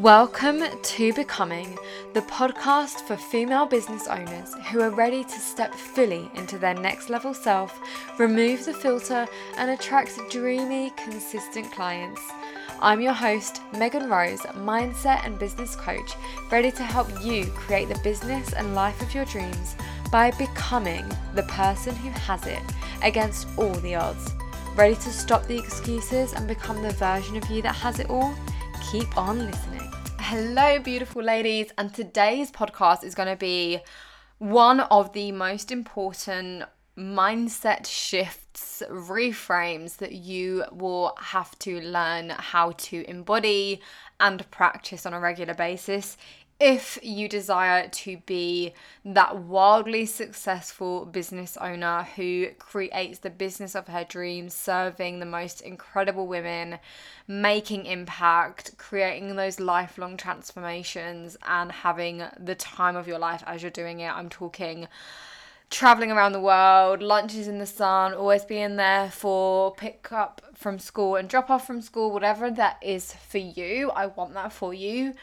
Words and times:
Welcome 0.00 0.62
to 0.82 1.12
Becoming, 1.12 1.76
the 2.14 2.22
podcast 2.22 3.06
for 3.06 3.14
female 3.14 3.66
business 3.66 4.08
owners 4.08 4.54
who 4.70 4.80
are 4.80 4.88
ready 4.88 5.22
to 5.22 5.38
step 5.38 5.74
fully 5.74 6.30
into 6.34 6.56
their 6.56 6.72
next 6.72 7.10
level 7.10 7.34
self, 7.34 7.78
remove 8.18 8.64
the 8.64 8.72
filter, 8.72 9.26
and 9.58 9.70
attract 9.70 10.18
dreamy, 10.30 10.94
consistent 10.96 11.70
clients. 11.72 12.22
I'm 12.80 13.02
your 13.02 13.12
host, 13.12 13.60
Megan 13.76 14.08
Rose, 14.08 14.40
mindset 14.40 15.26
and 15.26 15.38
business 15.38 15.76
coach, 15.76 16.14
ready 16.50 16.72
to 16.72 16.82
help 16.82 17.08
you 17.22 17.44
create 17.48 17.90
the 17.90 18.00
business 18.02 18.54
and 18.54 18.74
life 18.74 19.02
of 19.02 19.14
your 19.14 19.26
dreams 19.26 19.76
by 20.10 20.30
becoming 20.30 21.04
the 21.34 21.42
person 21.42 21.94
who 21.96 22.08
has 22.08 22.46
it 22.46 22.62
against 23.02 23.46
all 23.58 23.74
the 23.74 23.96
odds. 23.96 24.32
Ready 24.74 24.94
to 24.94 25.10
stop 25.10 25.46
the 25.46 25.58
excuses 25.58 26.32
and 26.32 26.48
become 26.48 26.82
the 26.82 26.92
version 26.92 27.36
of 27.36 27.44
you 27.50 27.60
that 27.60 27.74
has 27.74 28.00
it 28.00 28.08
all? 28.08 28.34
Keep 28.90 29.16
on 29.16 29.46
listening. 29.46 29.81
Hello, 30.34 30.78
beautiful 30.78 31.22
ladies, 31.22 31.72
and 31.76 31.92
today's 31.92 32.50
podcast 32.50 33.04
is 33.04 33.14
going 33.14 33.28
to 33.28 33.36
be 33.36 33.80
one 34.38 34.80
of 34.80 35.12
the 35.12 35.30
most 35.30 35.70
important 35.70 36.62
mindset 36.96 37.84
shifts, 37.84 38.82
reframes 38.90 39.98
that 39.98 40.12
you 40.12 40.64
will 40.72 41.14
have 41.18 41.58
to 41.58 41.82
learn 41.82 42.30
how 42.30 42.70
to 42.78 43.04
embody 43.10 43.82
and 44.20 44.50
practice 44.50 45.04
on 45.04 45.12
a 45.12 45.20
regular 45.20 45.52
basis 45.52 46.16
if 46.62 46.96
you 47.02 47.28
desire 47.28 47.88
to 47.88 48.18
be 48.18 48.72
that 49.04 49.36
wildly 49.36 50.06
successful 50.06 51.04
business 51.04 51.56
owner 51.56 52.06
who 52.14 52.50
creates 52.56 53.18
the 53.18 53.30
business 53.30 53.74
of 53.74 53.88
her 53.88 54.04
dreams, 54.04 54.54
serving 54.54 55.18
the 55.18 55.26
most 55.26 55.60
incredible 55.60 56.28
women, 56.28 56.78
making 57.26 57.84
impact, 57.84 58.78
creating 58.78 59.34
those 59.34 59.58
lifelong 59.58 60.16
transformations, 60.16 61.36
and 61.48 61.72
having 61.72 62.22
the 62.38 62.54
time 62.54 62.94
of 62.94 63.08
your 63.08 63.18
life 63.18 63.42
as 63.44 63.62
you're 63.62 63.70
doing 63.72 63.98
it. 63.98 64.16
I'm 64.16 64.28
talking 64.28 64.86
traveling 65.68 66.12
around 66.12 66.30
the 66.30 66.40
world, 66.40 67.02
lunches 67.02 67.48
in 67.48 67.58
the 67.58 67.66
sun, 67.66 68.14
always 68.14 68.44
being 68.44 68.76
there 68.76 69.10
for 69.10 69.74
pick 69.74 70.12
up 70.12 70.40
from 70.54 70.78
school 70.78 71.16
and 71.16 71.28
drop 71.28 71.50
off 71.50 71.66
from 71.66 71.82
school, 71.82 72.12
whatever 72.12 72.52
that 72.52 72.78
is 72.80 73.14
for 73.14 73.38
you. 73.38 73.90
I 73.90 74.06
want 74.06 74.34
that 74.34 74.52
for 74.52 74.72
you 74.72 75.14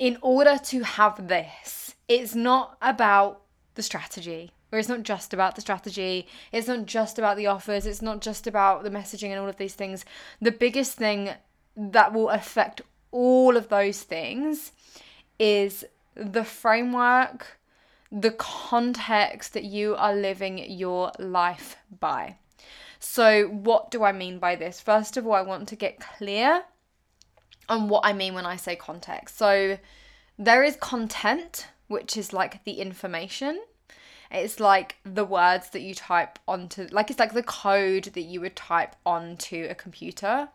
in 0.00 0.16
order 0.22 0.56
to 0.56 0.82
have 0.82 1.28
this, 1.28 1.94
it's 2.08 2.34
not 2.34 2.78
about 2.80 3.42
the 3.74 3.82
strategy, 3.82 4.50
or 4.72 4.78
it's 4.78 4.88
not 4.88 5.02
just 5.02 5.34
about 5.34 5.54
the 5.54 5.60
strategy, 5.60 6.26
it's 6.52 6.66
not 6.66 6.86
just 6.86 7.18
about 7.18 7.36
the 7.36 7.46
offers, 7.46 7.84
it's 7.84 8.00
not 8.00 8.22
just 8.22 8.46
about 8.46 8.82
the 8.82 8.90
messaging 8.90 9.28
and 9.28 9.38
all 9.38 9.48
of 9.48 9.58
these 9.58 9.74
things. 9.74 10.06
The 10.40 10.52
biggest 10.52 10.94
thing 10.94 11.34
that 11.76 12.14
will 12.14 12.30
affect 12.30 12.80
all 13.12 13.58
of 13.58 13.68
those 13.68 14.02
things 14.02 14.72
is 15.38 15.84
the 16.14 16.44
framework, 16.44 17.58
the 18.10 18.30
context 18.30 19.52
that 19.52 19.64
you 19.64 19.96
are 19.96 20.14
living 20.14 20.58
your 20.70 21.12
life 21.18 21.76
by. 22.00 22.36
So, 22.98 23.48
what 23.48 23.90
do 23.90 24.02
I 24.02 24.12
mean 24.12 24.38
by 24.38 24.56
this? 24.56 24.80
First 24.80 25.18
of 25.18 25.26
all, 25.26 25.34
I 25.34 25.42
want 25.42 25.68
to 25.68 25.76
get 25.76 26.00
clear 26.00 26.64
and 27.70 27.88
what 27.88 28.04
I 28.04 28.12
mean 28.12 28.34
when 28.34 28.44
I 28.44 28.56
say 28.56 28.76
context. 28.76 29.38
So 29.38 29.78
there 30.38 30.62
is 30.62 30.76
content, 30.76 31.68
which 31.88 32.16
is 32.16 32.32
like 32.32 32.64
the 32.64 32.72
information. 32.72 33.62
It's 34.30 34.60
like 34.60 34.96
the 35.04 35.24
words 35.24 35.70
that 35.70 35.80
you 35.80 35.94
type 35.94 36.38
onto, 36.46 36.86
like 36.90 37.10
it's 37.10 37.18
like 37.18 37.32
the 37.32 37.42
code 37.42 38.04
that 38.14 38.22
you 38.22 38.40
would 38.42 38.56
type 38.56 38.94
onto 39.06 39.66
a 39.70 39.74
computer. 39.74 40.48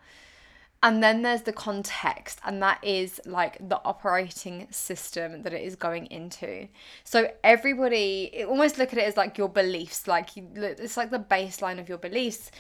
And 0.83 1.01
then 1.01 1.23
there's 1.23 1.41
the 1.41 1.53
context, 1.53 2.39
and 2.45 2.61
that 2.61 2.77
is 2.83 3.19
like 3.25 3.57
the 3.69 3.81
operating 3.83 4.67
system 4.69 5.41
that 5.41 5.51
it 5.51 5.63
is 5.63 5.75
going 5.75 6.05
into. 6.07 6.67
So 7.03 7.31
everybody, 7.43 8.43
almost 8.47 8.77
look 8.77 8.93
at 8.93 8.99
it 8.99 9.05
as 9.05 9.17
like 9.17 9.35
your 9.35 9.49
beliefs, 9.49 10.07
like 10.07 10.29
it's 10.35 10.95
like 10.95 11.09
the 11.09 11.17
baseline 11.17 11.79
of 11.79 11.89
your 11.89 11.97
beliefs 11.97 12.51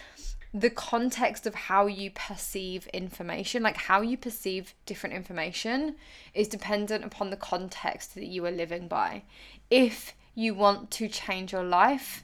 the 0.55 0.69
context 0.69 1.45
of 1.45 1.53
how 1.53 1.85
you 1.85 2.09
perceive 2.09 2.87
information, 2.87 3.61
like 3.61 3.75
how 3.75 3.99
you 3.99 4.15
perceive 4.15 4.73
different 4.85 5.13
information, 5.13 5.97
is 6.33 6.47
dependent 6.47 7.03
upon 7.03 7.29
the 7.29 7.35
context 7.35 8.15
that 8.15 8.27
you 8.27 8.45
are 8.45 8.51
living 8.51 8.87
by. 8.87 9.23
If 9.69 10.13
you 10.33 10.53
want 10.55 10.91
to 10.91 11.09
change 11.09 11.51
your 11.51 11.65
life, 11.65 12.23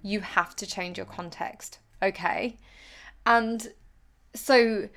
you 0.00 0.20
have 0.20 0.54
to 0.56 0.66
change 0.66 0.96
your 0.96 1.06
context, 1.06 1.80
okay? 2.00 2.56
And 3.26 3.72
so 4.32 4.88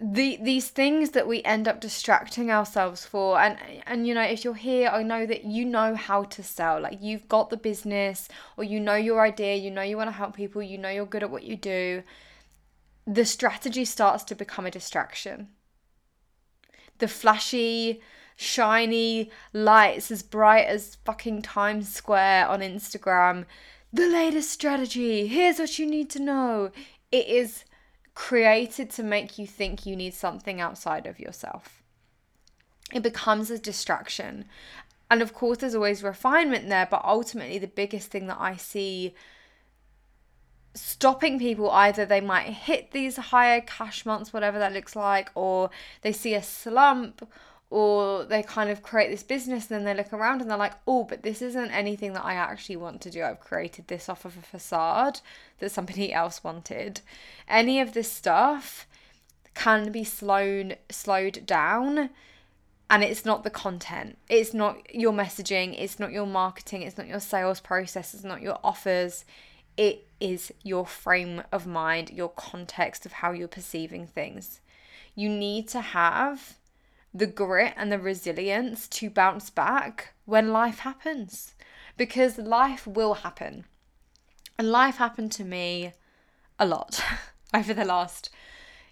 the 0.00 0.38
these 0.42 0.68
things 0.68 1.10
that 1.10 1.28
we 1.28 1.42
end 1.44 1.68
up 1.68 1.80
distracting 1.80 2.50
ourselves 2.50 3.04
for. 3.04 3.38
And 3.38 3.58
and 3.86 4.06
you 4.06 4.14
know 4.14 4.22
if 4.22 4.44
you're 4.44 4.54
here 4.54 4.88
I 4.88 5.02
know 5.02 5.26
that 5.26 5.44
you 5.44 5.64
know 5.64 5.94
how 5.94 6.24
to 6.24 6.42
sell. 6.42 6.80
Like 6.80 6.98
you've 7.00 7.28
got 7.28 7.50
the 7.50 7.56
business 7.56 8.28
or 8.56 8.64
you 8.64 8.80
know 8.80 8.96
your 8.96 9.20
idea 9.20 9.54
you 9.56 9.70
know 9.70 9.82
you 9.82 9.96
want 9.96 10.08
to 10.08 10.16
help 10.16 10.34
people 10.34 10.62
you 10.62 10.78
know 10.78 10.88
you're 10.88 11.06
good 11.06 11.22
at 11.22 11.30
what 11.30 11.44
you 11.44 11.56
do 11.56 12.02
the 13.06 13.24
strategy 13.24 13.84
starts 13.84 14.24
to 14.24 14.34
become 14.34 14.66
a 14.66 14.70
distraction. 14.70 15.48
The 16.98 17.08
flashy 17.08 18.00
shiny 18.36 19.30
lights 19.52 20.10
as 20.10 20.22
bright 20.22 20.66
as 20.66 20.96
fucking 21.04 21.42
Times 21.42 21.92
Square 21.92 22.48
on 22.48 22.60
Instagram. 22.60 23.44
The 23.92 24.08
latest 24.08 24.50
strategy. 24.50 25.26
Here's 25.26 25.58
what 25.58 25.78
you 25.78 25.86
need 25.86 26.10
to 26.10 26.18
know. 26.18 26.70
It 27.12 27.28
is 27.28 27.64
created 28.14 28.90
to 28.90 29.02
make 29.02 29.38
you 29.38 29.46
think 29.46 29.86
you 29.86 29.96
need 29.96 30.14
something 30.14 30.60
outside 30.60 31.06
of 31.06 31.18
yourself. 31.18 31.82
It 32.92 33.02
becomes 33.02 33.50
a 33.50 33.58
distraction. 33.58 34.44
And 35.10 35.20
of 35.20 35.34
course, 35.34 35.58
there's 35.58 35.74
always 35.74 36.02
refinement 36.02 36.68
there, 36.68 36.88
but 36.90 37.04
ultimately, 37.04 37.58
the 37.58 37.66
biggest 37.66 38.10
thing 38.10 38.26
that 38.28 38.40
I 38.40 38.56
see 38.56 39.14
stopping 40.74 41.38
people 41.38 41.70
either 41.70 42.04
they 42.04 42.20
might 42.20 42.48
hit 42.48 42.90
these 42.90 43.16
higher 43.16 43.60
cash 43.60 44.04
months, 44.04 44.32
whatever 44.32 44.58
that 44.58 44.72
looks 44.72 44.96
like, 44.96 45.30
or 45.34 45.70
they 46.02 46.12
see 46.12 46.34
a 46.34 46.42
slump, 46.42 47.28
or 47.74 48.24
they 48.24 48.40
kind 48.40 48.70
of 48.70 48.84
create 48.84 49.10
this 49.10 49.24
business 49.24 49.68
and 49.68 49.78
then 49.78 49.84
they 49.84 50.00
look 50.00 50.12
around 50.12 50.40
and 50.40 50.48
they're 50.48 50.56
like, 50.56 50.74
oh, 50.86 51.02
but 51.02 51.24
this 51.24 51.42
isn't 51.42 51.72
anything 51.72 52.12
that 52.12 52.24
I 52.24 52.34
actually 52.34 52.76
want 52.76 53.00
to 53.00 53.10
do. 53.10 53.24
I've 53.24 53.40
created 53.40 53.88
this 53.88 54.08
off 54.08 54.24
of 54.24 54.36
a 54.36 54.42
facade 54.42 55.18
that 55.58 55.72
somebody 55.72 56.12
else 56.22 56.44
wanted. 56.44 57.00
Any 57.48 57.80
of 57.80 57.92
this 57.92 58.08
stuff 58.08 58.86
can 59.54 59.90
be 59.90 60.04
slowed 60.04 60.78
slowed 60.88 61.44
down 61.46 62.10
and 62.88 63.02
it's 63.02 63.24
not 63.24 63.42
the 63.42 63.50
content. 63.50 64.18
It's 64.28 64.54
not 64.54 64.94
your 64.94 65.12
messaging. 65.12 65.74
It's 65.76 65.98
not 65.98 66.12
your 66.12 66.28
marketing. 66.28 66.82
It's 66.82 66.96
not 66.96 67.08
your 67.08 67.18
sales 67.18 67.58
process. 67.58 68.14
It's 68.14 68.22
not 68.22 68.40
your 68.40 68.60
offers. 68.62 69.24
It 69.76 70.06
is 70.20 70.52
your 70.62 70.86
frame 70.86 71.42
of 71.50 71.66
mind 71.66 72.10
your 72.10 72.28
context 72.28 73.04
of 73.04 73.14
how 73.14 73.32
you're 73.32 73.48
perceiving 73.48 74.06
things. 74.06 74.60
You 75.16 75.28
need 75.28 75.66
to 75.70 75.80
have 75.80 76.54
the 77.14 77.26
grit 77.26 77.72
and 77.76 77.92
the 77.92 77.98
resilience 77.98 78.88
to 78.88 79.08
bounce 79.08 79.48
back 79.48 80.14
when 80.24 80.52
life 80.52 80.80
happens. 80.80 81.54
Because 81.96 82.38
life 82.38 82.86
will 82.86 83.14
happen. 83.14 83.64
And 84.58 84.70
life 84.70 84.96
happened 84.96 85.30
to 85.32 85.44
me 85.44 85.92
a 86.58 86.66
lot 86.66 87.02
over 87.54 87.72
the 87.72 87.84
last 87.84 88.30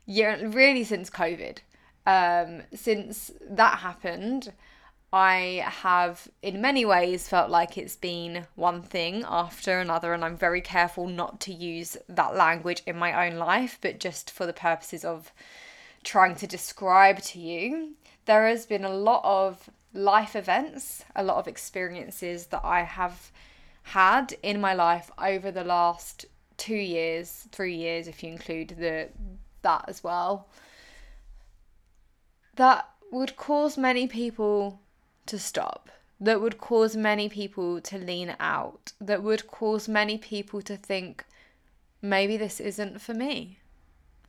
year, 0.06 0.38
really 0.48 0.84
since 0.84 1.10
COVID. 1.10 1.58
Um, 2.06 2.62
since 2.74 3.32
that 3.40 3.80
happened, 3.80 4.52
I 5.12 5.64
have, 5.66 6.28
in 6.42 6.60
many 6.60 6.84
ways, 6.84 7.28
felt 7.28 7.50
like 7.50 7.76
it's 7.76 7.96
been 7.96 8.46
one 8.54 8.82
thing 8.82 9.24
after 9.28 9.78
another, 9.78 10.14
and 10.14 10.24
I'm 10.24 10.36
very 10.36 10.60
careful 10.60 11.06
not 11.06 11.40
to 11.40 11.52
use 11.52 11.96
that 12.08 12.34
language 12.34 12.82
in 12.86 12.96
my 12.96 13.26
own 13.26 13.36
life, 13.36 13.78
but 13.80 14.00
just 14.00 14.30
for 14.30 14.46
the 14.46 14.52
purposes 14.52 15.04
of 15.04 15.32
trying 16.02 16.34
to 16.36 16.46
describe 16.46 17.20
to 17.22 17.38
you 17.38 17.94
there 18.24 18.48
has 18.48 18.66
been 18.66 18.84
a 18.84 18.94
lot 18.94 19.22
of 19.24 19.70
life 19.92 20.36
events, 20.36 21.04
a 21.14 21.22
lot 21.22 21.36
of 21.36 21.48
experiences 21.48 22.46
that 22.46 22.64
I 22.64 22.82
have 22.82 23.30
had 23.82 24.34
in 24.42 24.60
my 24.60 24.74
life 24.74 25.10
over 25.18 25.50
the 25.50 25.64
last 25.64 26.26
two 26.56 26.76
years, 26.76 27.48
three 27.50 27.74
years, 27.74 28.06
if 28.06 28.22
you 28.22 28.30
include 28.30 28.68
the 28.78 29.08
that 29.62 29.84
as 29.86 30.02
well, 30.02 30.48
that 32.56 32.88
would 33.10 33.36
cause 33.36 33.78
many 33.78 34.06
people 34.06 34.80
to 35.26 35.38
stop, 35.38 35.88
that 36.20 36.40
would 36.40 36.58
cause 36.58 36.96
many 36.96 37.28
people 37.28 37.80
to 37.80 37.98
lean 37.98 38.34
out, 38.40 38.92
that 39.00 39.22
would 39.22 39.46
cause 39.46 39.88
many 39.88 40.18
people 40.18 40.60
to 40.62 40.76
think, 40.76 41.24
maybe 42.00 42.36
this 42.36 42.58
isn't 42.58 43.00
for 43.00 43.14
me 43.14 43.58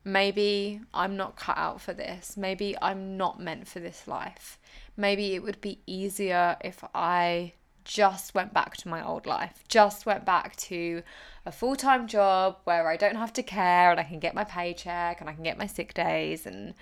maybe 0.04 0.82
I'm 0.94 1.16
not 1.16 1.36
cut 1.36 1.58
out 1.58 1.82
for 1.82 1.94
this. 1.94 2.38
Maybe 2.38 2.76
I'm 2.82 3.18
not 3.18 3.40
meant 3.40 3.68
for 3.68 3.80
this 3.80 4.08
life. 4.08 4.60
Maybe 4.96 5.34
it 5.34 5.44
would 5.44 5.62
be 5.62 5.80
easier 5.88 6.58
if 6.62 6.84
I 6.94 7.54
just 7.84 8.34
went 8.34 8.54
back 8.54 8.78
to 8.78 8.88
my 8.88 9.06
old 9.06 9.26
life, 9.26 9.64
just 9.68 10.06
went 10.06 10.26
back 10.26 10.56
to 10.56 11.04
a 11.46 11.52
full 11.52 11.76
time 11.76 12.08
job 12.08 12.58
where 12.64 12.88
I 12.88 12.96
don't 12.96 13.16
have 13.16 13.34
to 13.34 13.44
care 13.44 13.92
and 13.92 14.00
I 14.00 14.04
can 14.04 14.20
get 14.20 14.34
my 14.34 14.46
paycheck 14.46 15.20
and 15.20 15.30
I 15.30 15.34
can 15.34 15.44
get 15.44 15.58
my 15.58 15.68
sick 15.68 15.94
days 15.94 16.46
and 16.46 16.74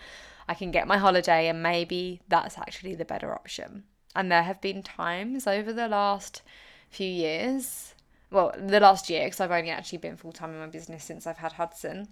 I 0.48 0.54
can 0.54 0.72
get 0.72 0.88
my 0.88 0.98
holiday, 0.98 1.48
and 1.48 1.64
maybe 1.64 2.20
that's 2.28 2.58
actually 2.58 2.96
the 2.96 3.06
better 3.06 3.34
option. 3.34 3.84
And 4.16 4.32
there 4.32 4.44
have 4.44 4.60
been 4.60 4.84
times 4.84 5.48
over 5.48 5.72
the 5.72 5.88
last 5.88 6.42
few 6.90 7.08
years, 7.08 7.94
well, 8.30 8.54
the 8.58 8.80
last 8.80 9.10
year, 9.10 9.26
because 9.26 9.40
I've 9.40 9.52
only 9.52 9.70
actually 9.70 10.00
been 10.00 10.18
full 10.18 10.34
time 10.34 10.52
in 10.52 10.60
my 10.60 10.68
business 10.68 11.04
since 11.06 11.26
I've 11.26 11.38
had 11.38 11.54
Hudson, 11.54 12.10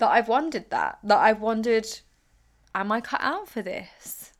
that 0.00 0.10
I've 0.10 0.28
wondered 0.28 0.70
that. 0.70 0.98
That 1.04 1.18
I've 1.18 1.40
wondered, 1.40 1.86
am 2.74 2.90
I 2.90 3.00
cut 3.00 3.20
out 3.22 3.48
for 3.48 3.62
this? 3.62 4.32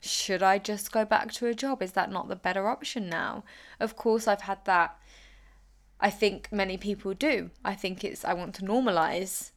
Should 0.00 0.42
I 0.42 0.58
just 0.58 0.92
go 0.92 1.04
back 1.04 1.32
to 1.34 1.46
a 1.46 1.54
job? 1.54 1.82
Is 1.82 1.92
that 1.92 2.10
not 2.10 2.28
the 2.28 2.36
better 2.36 2.68
option 2.68 3.08
now? 3.08 3.44
Of 3.78 3.96
course, 3.96 4.26
I've 4.26 4.42
had 4.42 4.64
that. 4.64 4.98
I 6.00 6.10
think 6.10 6.48
many 6.50 6.76
people 6.76 7.14
do. 7.14 7.50
I 7.64 7.74
think 7.74 8.02
it's, 8.02 8.24
I 8.24 8.34
want 8.34 8.54
to 8.56 8.64
normalize 8.64 9.52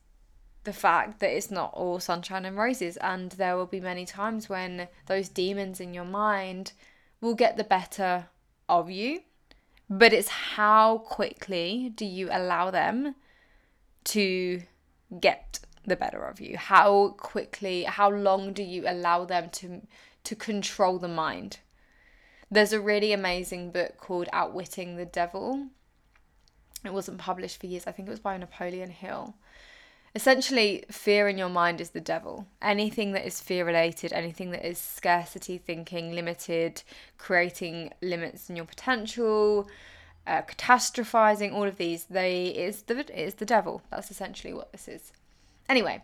the 0.64 0.74
fact 0.74 1.20
that 1.22 1.36
it's 1.36 1.50
not 1.50 1.74
all 1.74 2.00
sunshine 2.00 2.46
and 2.46 2.58
roses, 2.58 2.98
and 2.98 3.32
there 3.32 3.56
will 3.56 3.66
be 3.66 3.80
many 3.80 4.06
times 4.06 4.50
when 4.50 4.88
those 5.08 5.30
demons 5.30 5.80
in 5.80 5.94
your 5.94 6.06
mind 6.06 6.74
will 7.22 7.36
get 7.36 7.58
the 7.58 7.64
better 7.64 8.28
of 8.70 8.90
you. 8.90 9.22
But 9.90 10.12
it's 10.12 10.28
how 10.28 11.00
quickly 11.00 11.92
do 11.96 12.06
you 12.06 12.28
allow 12.32 12.70
them 12.70 13.16
to 14.06 14.62
get 15.20 15.60
the 15.86 15.96
better 15.96 16.24
of 16.24 16.40
you? 16.40 16.58
How 16.58 17.10
quickly, 17.18 17.84
how 17.84 18.10
long 18.10 18.54
do 18.54 18.64
you 18.64 18.84
allow 18.88 19.26
them 19.26 19.50
to 19.52 19.82
to 20.24 20.36
control 20.36 21.00
the 21.00 21.08
mind? 21.08 21.60
There's 22.50 22.74
a 22.74 22.82
really 22.82 23.14
amazing 23.14 23.72
book 23.72 23.98
called 23.98 24.30
Outwitting 24.32 24.96
the 24.96 25.06
Devil. 25.06 25.68
It 26.84 26.94
wasn't 26.94 27.18
published 27.18 27.60
for 27.60 27.68
years. 27.68 27.88
I 27.88 27.92
think 27.92 28.08
it 28.08 28.12
was 28.12 28.20
by 28.20 28.38
Napoleon 28.38 28.92
Hill 28.92 29.36
essentially 30.18 30.84
fear 30.90 31.28
in 31.28 31.38
your 31.38 31.48
mind 31.48 31.80
is 31.80 31.92
the 31.92 32.02
devil 32.02 32.48
anything 32.60 33.12
that 33.12 33.24
is 33.24 33.40
fear 33.40 33.64
related 33.64 34.12
anything 34.14 34.50
that 34.50 34.68
is 34.68 34.80
scarcity 34.80 35.60
thinking 35.60 36.12
limited 36.14 36.82
creating 37.20 37.94
limits 38.02 38.50
in 38.50 38.56
your 38.56 38.66
potential 38.66 39.70
uh, 40.28 40.44
catastrophizing 40.44 41.54
all 41.54 41.64
of 41.64 41.78
these. 41.78 42.04
They 42.06 42.48
is 42.48 42.84
the 42.84 43.00
is 43.20 43.36
the 43.36 43.46
devil. 43.46 43.82
That's 43.90 44.12
essentially 44.12 44.54
what 44.54 44.72
this 44.72 44.88
is. 44.88 45.12
Anyway 45.68 46.04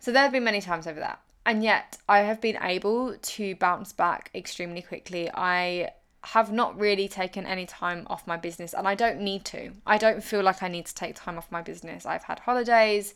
so 0.00 0.12
there 0.12 0.22
have 0.22 0.32
been 0.32 0.44
many 0.44 0.60
times 0.60 0.86
over 0.86 1.00
that. 1.00 1.20
And 1.44 1.62
yet 1.62 1.98
i 2.08 2.20
have 2.20 2.40
been 2.40 2.58
able 2.62 3.16
to 3.16 3.54
bounce 3.56 3.92
back 3.92 4.30
extremely 4.34 4.82
quickly. 4.82 5.30
I 5.32 5.90
have 6.24 6.52
not 6.52 6.78
really 6.78 7.08
taken 7.08 7.46
any 7.46 7.64
time 7.64 8.06
off 8.08 8.26
my 8.26 8.36
business 8.36 8.74
and 8.74 8.86
I 8.86 8.94
don't 8.94 9.20
need 9.20 9.44
to. 9.46 9.72
I 9.86 9.98
don't 9.98 10.22
feel 10.22 10.42
like 10.42 10.62
I 10.62 10.68
need 10.68 10.86
to 10.86 10.94
take 10.94 11.14
time 11.14 11.38
off 11.38 11.50
my 11.50 11.62
business. 11.62 12.04
I've 12.04 12.24
had 12.24 12.40
holidays, 12.40 13.14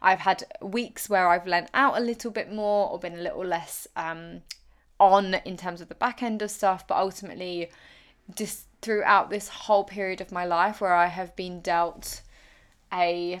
I've 0.00 0.20
had 0.20 0.44
weeks 0.62 1.08
where 1.08 1.28
I've 1.28 1.46
lent 1.46 1.68
out 1.74 1.96
a 1.96 2.00
little 2.00 2.30
bit 2.30 2.52
more 2.52 2.90
or 2.90 2.98
been 2.98 3.18
a 3.18 3.22
little 3.22 3.44
less 3.44 3.86
um, 3.96 4.42
on 4.98 5.34
in 5.44 5.56
terms 5.56 5.80
of 5.80 5.88
the 5.88 5.94
back 5.94 6.22
end 6.22 6.42
of 6.42 6.50
stuff, 6.50 6.86
but 6.86 6.96
ultimately, 6.96 7.70
just 8.34 8.66
throughout 8.84 9.30
this 9.30 9.48
whole 9.48 9.84
period 9.84 10.20
of 10.20 10.30
my 10.30 10.44
life 10.44 10.80
where 10.80 10.94
I 10.94 11.06
have 11.06 11.34
been 11.34 11.60
dealt 11.62 12.20
a 12.92 13.40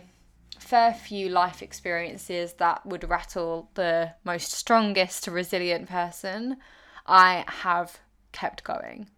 fair 0.58 0.94
few 0.94 1.28
life 1.28 1.62
experiences 1.62 2.54
that 2.54 2.84
would 2.86 3.08
rattle 3.08 3.68
the 3.74 4.14
most 4.24 4.50
strongest 4.50 5.28
resilient 5.28 5.88
person, 5.88 6.56
I 7.06 7.44
have 7.46 7.98
kept 8.32 8.64
going. 8.64 9.08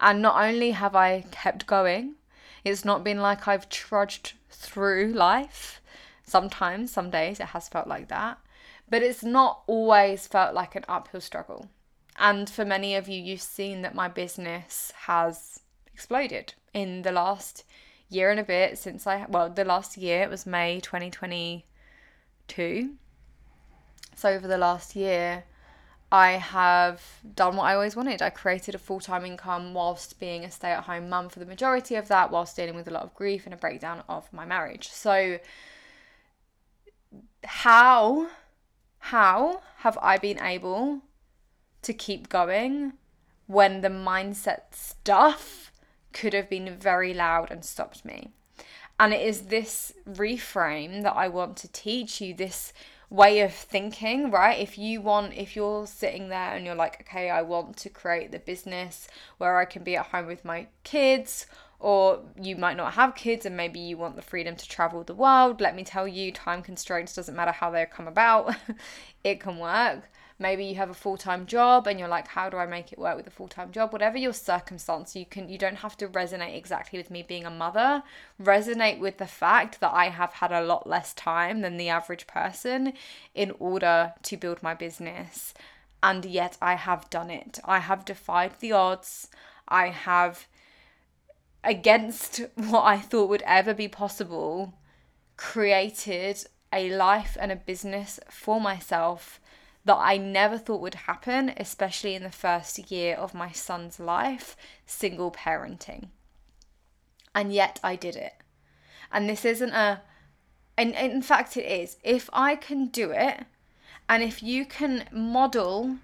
And 0.00 0.20
not 0.20 0.42
only 0.42 0.72
have 0.72 0.96
I 0.96 1.24
kept 1.30 1.66
going, 1.66 2.16
it's 2.64 2.84
not 2.84 3.04
been 3.04 3.20
like 3.20 3.46
I've 3.46 3.68
trudged 3.68 4.32
through 4.50 5.12
life. 5.12 5.80
Sometimes, 6.24 6.90
some 6.90 7.10
days, 7.10 7.38
it 7.38 7.46
has 7.46 7.68
felt 7.68 7.86
like 7.86 8.08
that. 8.08 8.38
But 8.90 9.02
it's 9.02 9.22
not 9.22 9.62
always 9.68 10.26
felt 10.26 10.54
like 10.54 10.74
an 10.74 10.84
uphill 10.88 11.20
struggle. 11.20 11.68
And 12.18 12.50
for 12.50 12.64
many 12.64 12.96
of 12.96 13.08
you, 13.08 13.22
you've 13.22 13.40
seen 13.40 13.82
that 13.82 13.94
my 13.94 14.08
business 14.08 14.92
has 15.06 15.60
exploded 15.98 16.54
in 16.72 17.02
the 17.02 17.10
last 17.10 17.64
year 18.08 18.30
and 18.30 18.38
a 18.38 18.44
bit 18.44 18.78
since 18.78 19.04
I, 19.04 19.26
well, 19.28 19.50
the 19.50 19.64
last 19.64 19.96
year, 19.96 20.22
it 20.22 20.30
was 20.30 20.46
May 20.46 20.78
2022. 20.78 22.94
So 24.14 24.28
over 24.28 24.46
the 24.46 24.58
last 24.58 24.94
year, 24.94 25.42
I 26.12 26.32
have 26.32 27.02
done 27.34 27.56
what 27.56 27.64
I 27.64 27.74
always 27.74 27.96
wanted. 27.96 28.22
I 28.22 28.30
created 28.30 28.76
a 28.76 28.78
full 28.78 29.00
time 29.00 29.24
income 29.24 29.74
whilst 29.74 30.20
being 30.20 30.44
a 30.44 30.52
stay 30.52 30.70
at 30.70 30.84
home 30.84 31.08
mum 31.08 31.30
for 31.30 31.40
the 31.40 31.46
majority 31.46 31.96
of 31.96 32.06
that, 32.06 32.30
whilst 32.30 32.54
dealing 32.54 32.76
with 32.76 32.86
a 32.86 32.92
lot 32.92 33.02
of 33.02 33.12
grief 33.16 33.44
and 33.44 33.52
a 33.52 33.56
breakdown 33.56 34.04
of 34.08 34.32
my 34.32 34.46
marriage. 34.46 34.90
So, 34.90 35.40
how 37.42 38.28
how 39.00 39.62
have 39.78 39.98
I 40.00 40.16
been 40.16 40.40
able 40.40 41.00
to 41.82 41.92
keep 41.92 42.28
going 42.28 42.92
when 43.48 43.80
the 43.80 43.88
mindset 43.88 44.74
stuff 44.74 45.67
could 46.18 46.32
have 46.32 46.48
been 46.48 46.76
very 46.76 47.14
loud 47.14 47.50
and 47.50 47.64
stopped 47.64 48.04
me? 48.04 48.32
And 49.00 49.12
it 49.12 49.20
is 49.20 49.42
this 49.42 49.92
reframe 50.08 51.02
that 51.02 51.14
I 51.16 51.28
want 51.28 51.56
to 51.58 51.68
teach 51.68 52.20
you 52.20 52.34
this 52.34 52.72
way 53.10 53.40
of 53.40 53.54
thinking, 53.54 54.30
right? 54.30 54.58
If 54.58 54.76
you 54.76 55.00
want, 55.00 55.34
if 55.34 55.54
you're 55.56 55.86
sitting 55.86 56.28
there 56.28 56.54
and 56.54 56.66
you're 56.66 56.74
like, 56.74 57.00
okay, 57.02 57.30
I 57.30 57.42
want 57.42 57.76
to 57.78 57.88
create 57.88 58.32
the 58.32 58.38
business 58.38 59.08
where 59.38 59.58
I 59.58 59.64
can 59.64 59.84
be 59.84 59.96
at 59.96 60.06
home 60.06 60.26
with 60.26 60.44
my 60.44 60.66
kids, 60.82 61.46
or 61.80 62.20
you 62.40 62.56
might 62.56 62.76
not 62.76 62.94
have 62.94 63.14
kids 63.14 63.46
and 63.46 63.56
maybe 63.56 63.78
you 63.78 63.96
want 63.96 64.16
the 64.16 64.22
freedom 64.22 64.56
to 64.56 64.68
travel 64.68 65.04
the 65.04 65.14
world, 65.14 65.60
let 65.60 65.76
me 65.76 65.84
tell 65.84 66.08
you, 66.08 66.32
time 66.32 66.62
constraints 66.62 67.14
doesn't 67.14 67.36
matter 67.36 67.52
how 67.52 67.70
they 67.70 67.86
come 67.86 68.08
about, 68.08 68.54
it 69.24 69.40
can 69.40 69.58
work. 69.58 70.10
Maybe 70.40 70.64
you 70.64 70.76
have 70.76 70.90
a 70.90 70.94
full-time 70.94 71.46
job 71.46 71.88
and 71.88 71.98
you're 71.98 72.08
like, 72.08 72.28
how 72.28 72.48
do 72.48 72.58
I 72.58 72.66
make 72.66 72.92
it 72.92 72.98
work 72.98 73.16
with 73.16 73.26
a 73.26 73.30
full-time 73.30 73.72
job? 73.72 73.92
Whatever 73.92 74.18
your 74.18 74.32
circumstance, 74.32 75.16
you 75.16 75.26
can 75.26 75.48
you 75.48 75.58
don't 75.58 75.78
have 75.78 75.96
to 75.96 76.06
resonate 76.06 76.56
exactly 76.56 76.98
with 76.98 77.10
me 77.10 77.22
being 77.22 77.44
a 77.44 77.50
mother. 77.50 78.04
Resonate 78.40 79.00
with 79.00 79.18
the 79.18 79.26
fact 79.26 79.80
that 79.80 79.92
I 79.92 80.10
have 80.10 80.34
had 80.34 80.52
a 80.52 80.64
lot 80.64 80.86
less 80.86 81.12
time 81.12 81.60
than 81.62 81.76
the 81.76 81.88
average 81.88 82.28
person 82.28 82.92
in 83.34 83.52
order 83.58 84.14
to 84.22 84.36
build 84.36 84.62
my 84.62 84.74
business. 84.74 85.54
And 86.04 86.24
yet 86.24 86.56
I 86.62 86.74
have 86.74 87.10
done 87.10 87.30
it. 87.30 87.58
I 87.64 87.80
have 87.80 88.04
defied 88.04 88.52
the 88.60 88.70
odds. 88.70 89.28
I 89.66 89.88
have 89.88 90.46
against 91.64 92.42
what 92.54 92.84
I 92.84 92.98
thought 92.98 93.28
would 93.28 93.42
ever 93.44 93.74
be 93.74 93.88
possible, 93.88 94.74
created 95.36 96.44
a 96.72 96.90
life 96.90 97.36
and 97.40 97.50
a 97.50 97.56
business 97.56 98.20
for 98.30 98.60
myself 98.60 99.40
that 99.88 99.96
I 99.96 100.18
never 100.18 100.58
thought 100.58 100.82
would 100.82 100.94
happen, 100.94 101.54
especially 101.56 102.14
in 102.14 102.22
the 102.22 102.30
first 102.30 102.90
year 102.90 103.16
of 103.16 103.32
my 103.32 103.52
son's 103.52 103.98
life, 103.98 104.54
single 104.84 105.32
parenting. 105.32 106.08
And 107.34 107.54
yet 107.54 107.80
I 107.82 107.96
did 107.96 108.14
it. 108.14 108.34
And 109.10 109.26
this 109.26 109.46
isn't 109.46 109.72
a, 109.72 110.02
and 110.76 110.94
in 110.94 111.22
fact, 111.22 111.56
it 111.56 111.64
is. 111.64 111.96
If 112.04 112.28
I 112.34 112.54
can 112.54 112.88
do 112.88 113.12
it, 113.12 113.46
and 114.10 114.22
if 114.22 114.42
you 114.42 114.66
can 114.66 115.08
model 115.10 115.96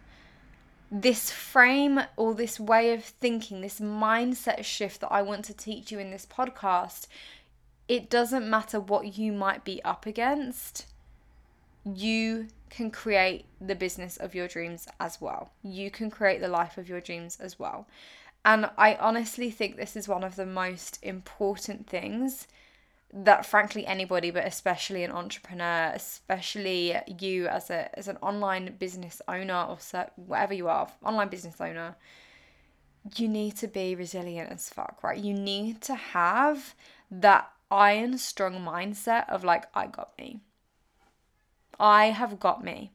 this 0.91 1.31
frame 1.31 2.01
or 2.17 2.35
this 2.35 2.59
way 2.59 2.95
of 2.95 3.05
thinking, 3.05 3.61
this 3.61 3.81
mindset 3.81 4.65
shift 4.65 5.03
that 5.03 5.13
I 5.13 5.21
want 5.21 5.45
to 5.45 5.55
teach 5.55 5.93
you 5.93 5.99
in 5.99 6.11
this 6.11 6.25
podcast, 6.25 7.07
it 7.87 8.09
doesn't 8.09 8.49
matter 8.49 8.81
what 8.81 9.19
you 9.19 9.31
might 9.31 9.63
be 9.63 9.85
up 9.85 10.07
against, 10.07 10.87
you 11.85 12.49
can 12.71 12.91
create 12.91 13.47
the 13.61 13.75
business 13.75 14.17
of 14.17 14.35
your 14.35 14.49
dreams 14.49 14.89
as 14.99 15.21
well. 15.21 15.53
You 15.63 15.91
can 15.91 16.11
create 16.11 16.41
the 16.41 16.49
life 16.49 16.79
of 16.79 16.89
your 16.89 17.01
dreams 17.01 17.39
as 17.41 17.59
well. 17.59 17.87
And 18.45 18.71
I 18.77 18.97
honestly 18.97 19.51
think 19.51 19.77
this 19.77 19.97
is 19.97 20.09
one 20.09 20.25
of 20.25 20.37
the 20.37 20.47
most 20.47 20.99
important 21.03 21.87
things 21.89 22.47
that 23.17 23.47
frankly 23.47 23.87
anybody 23.87 24.33
but 24.33 24.45
especially 24.45 25.05
an 25.05 25.13
entrepreneur 25.13 25.93
especially 25.95 26.97
you 27.21 27.47
as 27.47 27.71
a 27.71 27.97
as 27.97 28.09
an 28.09 28.17
online 28.21 28.75
business 28.77 29.23
owner 29.29 29.67
or 29.69 29.79
whatever 30.17 30.53
you 30.53 30.67
are 30.67 30.89
online 31.05 31.29
business 31.29 31.61
owner 31.61 31.95
you 33.15 33.29
need 33.29 33.55
to 33.55 33.69
be 33.69 33.95
resilient 33.95 34.51
as 34.51 34.69
fuck 34.69 34.99
right 35.05 35.19
you 35.19 35.33
need 35.33 35.81
to 35.81 35.95
have 35.95 36.75
that 37.09 37.49
iron 37.71 38.19
strong 38.19 38.55
mindset 38.55 39.29
of 39.29 39.45
like 39.45 39.67
i 39.77 39.87
got 39.87 40.11
me 40.19 40.41
I 41.79 42.07
have 42.07 42.41
got 42.41 42.65
me. 42.65 42.91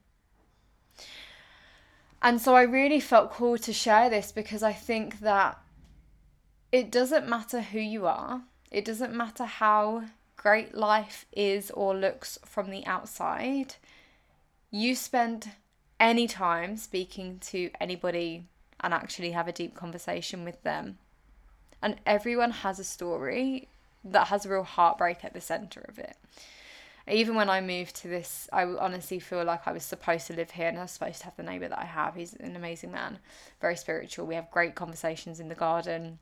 And 2.21 2.41
so 2.41 2.55
I 2.55 2.63
really 2.63 2.99
felt 2.99 3.31
called 3.31 3.63
to 3.63 3.73
share 3.73 4.09
this 4.09 4.31
because 4.31 4.61
I 4.61 4.73
think 4.73 5.19
that 5.21 5.57
it 6.71 6.91
doesn't 6.91 7.27
matter 7.27 7.61
who 7.61 7.79
you 7.79 8.05
are, 8.05 8.41
it 8.71 8.85
doesn't 8.85 9.13
matter 9.13 9.45
how 9.45 10.03
great 10.35 10.75
life 10.75 11.25
is 11.31 11.71
or 11.71 11.95
looks 11.95 12.37
from 12.45 12.69
the 12.69 12.85
outside. 12.85 13.75
You 14.71 14.95
spend 14.95 15.51
any 15.99 16.27
time 16.27 16.77
speaking 16.77 17.39
to 17.39 17.71
anybody 17.79 18.45
and 18.79 18.93
actually 18.93 19.31
have 19.31 19.47
a 19.47 19.53
deep 19.53 19.75
conversation 19.75 20.45
with 20.45 20.61
them. 20.63 20.97
And 21.81 21.97
everyone 22.05 22.51
has 22.51 22.79
a 22.79 22.83
story 22.83 23.67
that 24.03 24.27
has 24.27 24.45
a 24.45 24.49
real 24.49 24.63
heartbreak 24.63 25.25
at 25.25 25.33
the 25.33 25.41
center 25.41 25.83
of 25.87 25.99
it. 25.99 26.15
Even 27.09 27.35
when 27.35 27.49
I 27.49 27.61
moved 27.61 27.95
to 27.97 28.07
this, 28.07 28.49
I 28.51 28.63
honestly 28.63 29.19
feel 29.19 29.43
like 29.43 29.67
I 29.67 29.71
was 29.71 29.83
supposed 29.83 30.27
to 30.27 30.33
live 30.33 30.51
here 30.51 30.67
and 30.67 30.77
I 30.77 30.83
was 30.83 30.91
supposed 30.91 31.19
to 31.19 31.25
have 31.25 31.35
the 31.35 31.43
neighbour 31.43 31.67
that 31.67 31.79
I 31.79 31.85
have. 31.85 32.15
He's 32.15 32.33
an 32.33 32.55
amazing 32.55 32.91
man, 32.91 33.19
very 33.61 33.75
spiritual. 33.75 34.25
We 34.25 34.35
have 34.35 34.51
great 34.51 34.75
conversations 34.75 35.39
in 35.39 35.49
the 35.49 35.55
garden. 35.55 36.19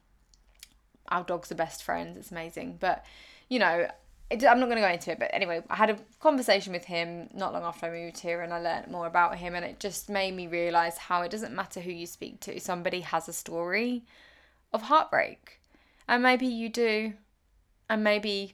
Our 1.10 1.24
dogs 1.24 1.51
are 1.51 1.56
best 1.56 1.84
friends. 1.84 2.17
It's 2.17 2.32
amazing. 2.32 2.77
But, 2.79 3.06
you 3.50 3.60
know, 3.60 3.88
it, 4.29 4.46
I'm 4.46 4.60
not 4.60 4.67
going 4.67 4.77
to 4.77 4.88
go 4.88 4.94
into 4.94 5.12
it. 5.12 5.20
But 5.20 5.32
anyway, 5.34 5.63
I 5.70 5.75
had 5.75 5.89
a 5.89 5.98
conversation 6.20 6.74
with 6.74 6.86
him 6.86 7.29
not 7.34 7.53
long 7.53 7.63
after 7.63 7.88
I 7.88 7.89
moved 7.89 8.20
here 8.20 8.41
and 8.41 8.53
I 8.53 8.60
learned 8.60 8.91
more 8.91 9.08
about 9.08 9.38
him. 9.38 9.56
And 9.56 9.65
it 9.65 9.79
just 9.79 10.10
made 10.10 10.36
me 10.36 10.48
realise 10.48 10.98
how 10.98 11.22
it 11.22 11.32
doesn't 11.32 11.56
matter 11.56 11.79
who 11.79 11.91
you 11.91 12.06
speak 12.06 12.39
to, 12.41 12.60
somebody 12.60 13.01
has 13.01 13.27
a 13.27 13.34
story 13.34 14.03
of 14.74 14.84
heartbreak. 14.84 15.60
And 16.08 16.24
maybe 16.24 16.48
you 16.48 16.70
do, 16.70 17.13
and 17.89 18.03
maybe 18.03 18.53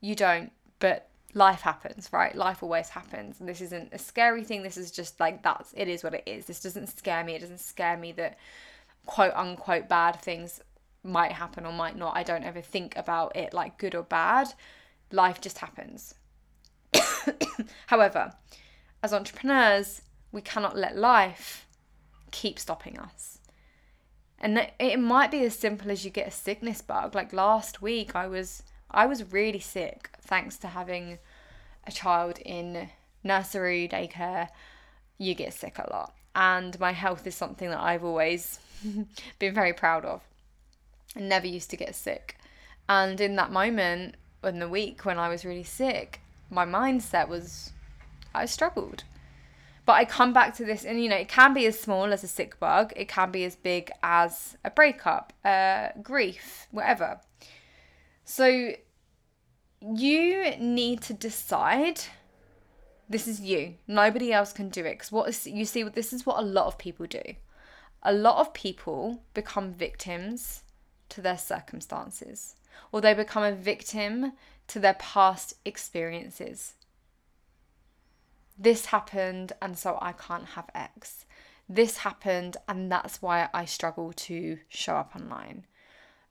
you 0.00 0.14
don't. 0.14 0.52
But 0.80 1.07
life 1.34 1.60
happens, 1.60 2.08
right? 2.12 2.34
Life 2.34 2.62
always 2.62 2.88
happens. 2.88 3.40
And 3.40 3.48
this 3.48 3.60
isn't 3.60 3.92
a 3.92 3.98
scary 3.98 4.44
thing. 4.44 4.62
This 4.62 4.76
is 4.76 4.90
just 4.90 5.20
like 5.20 5.42
that's 5.42 5.72
it 5.76 5.88
is 5.88 6.02
what 6.02 6.14
it 6.14 6.24
is. 6.26 6.46
This 6.46 6.60
doesn't 6.60 6.88
scare 6.88 7.24
me. 7.24 7.34
It 7.34 7.40
doesn't 7.40 7.60
scare 7.60 7.96
me 7.96 8.12
that 8.12 8.38
quote 9.06 9.34
unquote 9.34 9.88
bad 9.88 10.20
things 10.20 10.60
might 11.02 11.32
happen 11.32 11.66
or 11.66 11.72
might 11.72 11.96
not. 11.96 12.16
I 12.16 12.22
don't 12.22 12.44
ever 12.44 12.60
think 12.60 12.96
about 12.96 13.36
it 13.36 13.52
like 13.52 13.78
good 13.78 13.94
or 13.94 14.02
bad. 14.02 14.52
Life 15.10 15.40
just 15.40 15.58
happens. 15.58 16.14
However, 17.86 18.32
as 19.02 19.12
entrepreneurs, 19.12 20.02
we 20.32 20.40
cannot 20.42 20.76
let 20.76 20.96
life 20.96 21.66
keep 22.30 22.58
stopping 22.58 22.98
us. 22.98 23.38
And 24.40 24.70
it 24.78 25.00
might 25.00 25.30
be 25.30 25.44
as 25.44 25.56
simple 25.56 25.90
as 25.90 26.04
you 26.04 26.10
get 26.10 26.28
a 26.28 26.32
sickness 26.32 26.80
bug. 26.80 27.14
Like 27.14 27.32
last 27.32 27.82
week 27.82 28.14
I 28.14 28.26
was 28.28 28.62
I 28.90 29.06
was 29.06 29.32
really 29.32 29.60
sick 29.60 30.10
thanks 30.22 30.56
to 30.58 30.68
having 30.68 31.18
a 31.86 31.92
child 31.92 32.38
in 32.38 32.90
nursery, 33.22 33.88
daycare. 33.90 34.48
You 35.18 35.34
get 35.34 35.52
sick 35.52 35.78
a 35.78 35.90
lot. 35.90 36.14
And 36.34 36.78
my 36.78 36.92
health 36.92 37.26
is 37.26 37.34
something 37.34 37.68
that 37.70 37.80
I've 37.80 38.04
always 38.04 38.60
been 39.38 39.54
very 39.54 39.72
proud 39.72 40.04
of. 40.04 40.22
I 41.16 41.20
never 41.20 41.46
used 41.46 41.70
to 41.70 41.76
get 41.76 41.94
sick. 41.94 42.36
And 42.88 43.20
in 43.20 43.36
that 43.36 43.50
moment, 43.50 44.14
in 44.44 44.60
the 44.60 44.68
week 44.68 45.04
when 45.04 45.18
I 45.18 45.28
was 45.28 45.44
really 45.44 45.64
sick, 45.64 46.20
my 46.50 46.64
mindset 46.64 47.28
was 47.28 47.72
I 48.34 48.46
struggled. 48.46 49.04
But 49.84 49.94
I 49.94 50.04
come 50.04 50.32
back 50.34 50.54
to 50.56 50.64
this, 50.64 50.84
and 50.84 51.02
you 51.02 51.08
know, 51.08 51.16
it 51.16 51.28
can 51.28 51.54
be 51.54 51.66
as 51.66 51.80
small 51.80 52.12
as 52.12 52.22
a 52.22 52.28
sick 52.28 52.60
bug, 52.60 52.92
it 52.94 53.08
can 53.08 53.30
be 53.30 53.44
as 53.44 53.56
big 53.56 53.90
as 54.02 54.56
a 54.62 54.70
breakup, 54.70 55.32
uh, 55.44 55.88
grief, 56.02 56.68
whatever. 56.70 57.20
So 58.28 58.72
you 59.80 60.56
need 60.58 61.00
to 61.02 61.14
decide 61.14 62.02
this 63.08 63.26
is 63.26 63.40
you. 63.40 63.76
Nobody 63.86 64.34
else 64.34 64.52
can 64.52 64.68
do 64.68 64.84
it. 64.84 64.92
Because 64.92 65.10
what 65.10 65.30
is, 65.30 65.46
you 65.46 65.64
see, 65.64 65.82
this 65.82 66.12
is 66.12 66.26
what 66.26 66.38
a 66.38 66.42
lot 66.42 66.66
of 66.66 66.76
people 66.76 67.06
do. 67.06 67.22
A 68.02 68.12
lot 68.12 68.36
of 68.36 68.52
people 68.52 69.22
become 69.32 69.72
victims 69.72 70.62
to 71.08 71.22
their 71.22 71.38
circumstances, 71.38 72.54
or 72.92 73.00
they 73.00 73.14
become 73.14 73.44
a 73.44 73.52
victim 73.52 74.34
to 74.66 74.78
their 74.78 74.94
past 74.94 75.54
experiences. 75.64 76.74
This 78.58 78.86
happened, 78.86 79.54
and 79.62 79.78
so 79.78 79.96
I 80.02 80.12
can't 80.12 80.48
have 80.48 80.68
X. 80.74 81.24
This 81.66 81.98
happened, 81.98 82.58
and 82.68 82.92
that's 82.92 83.22
why 83.22 83.48
I 83.54 83.64
struggle 83.64 84.12
to 84.12 84.58
show 84.68 84.96
up 84.96 85.16
online. 85.16 85.64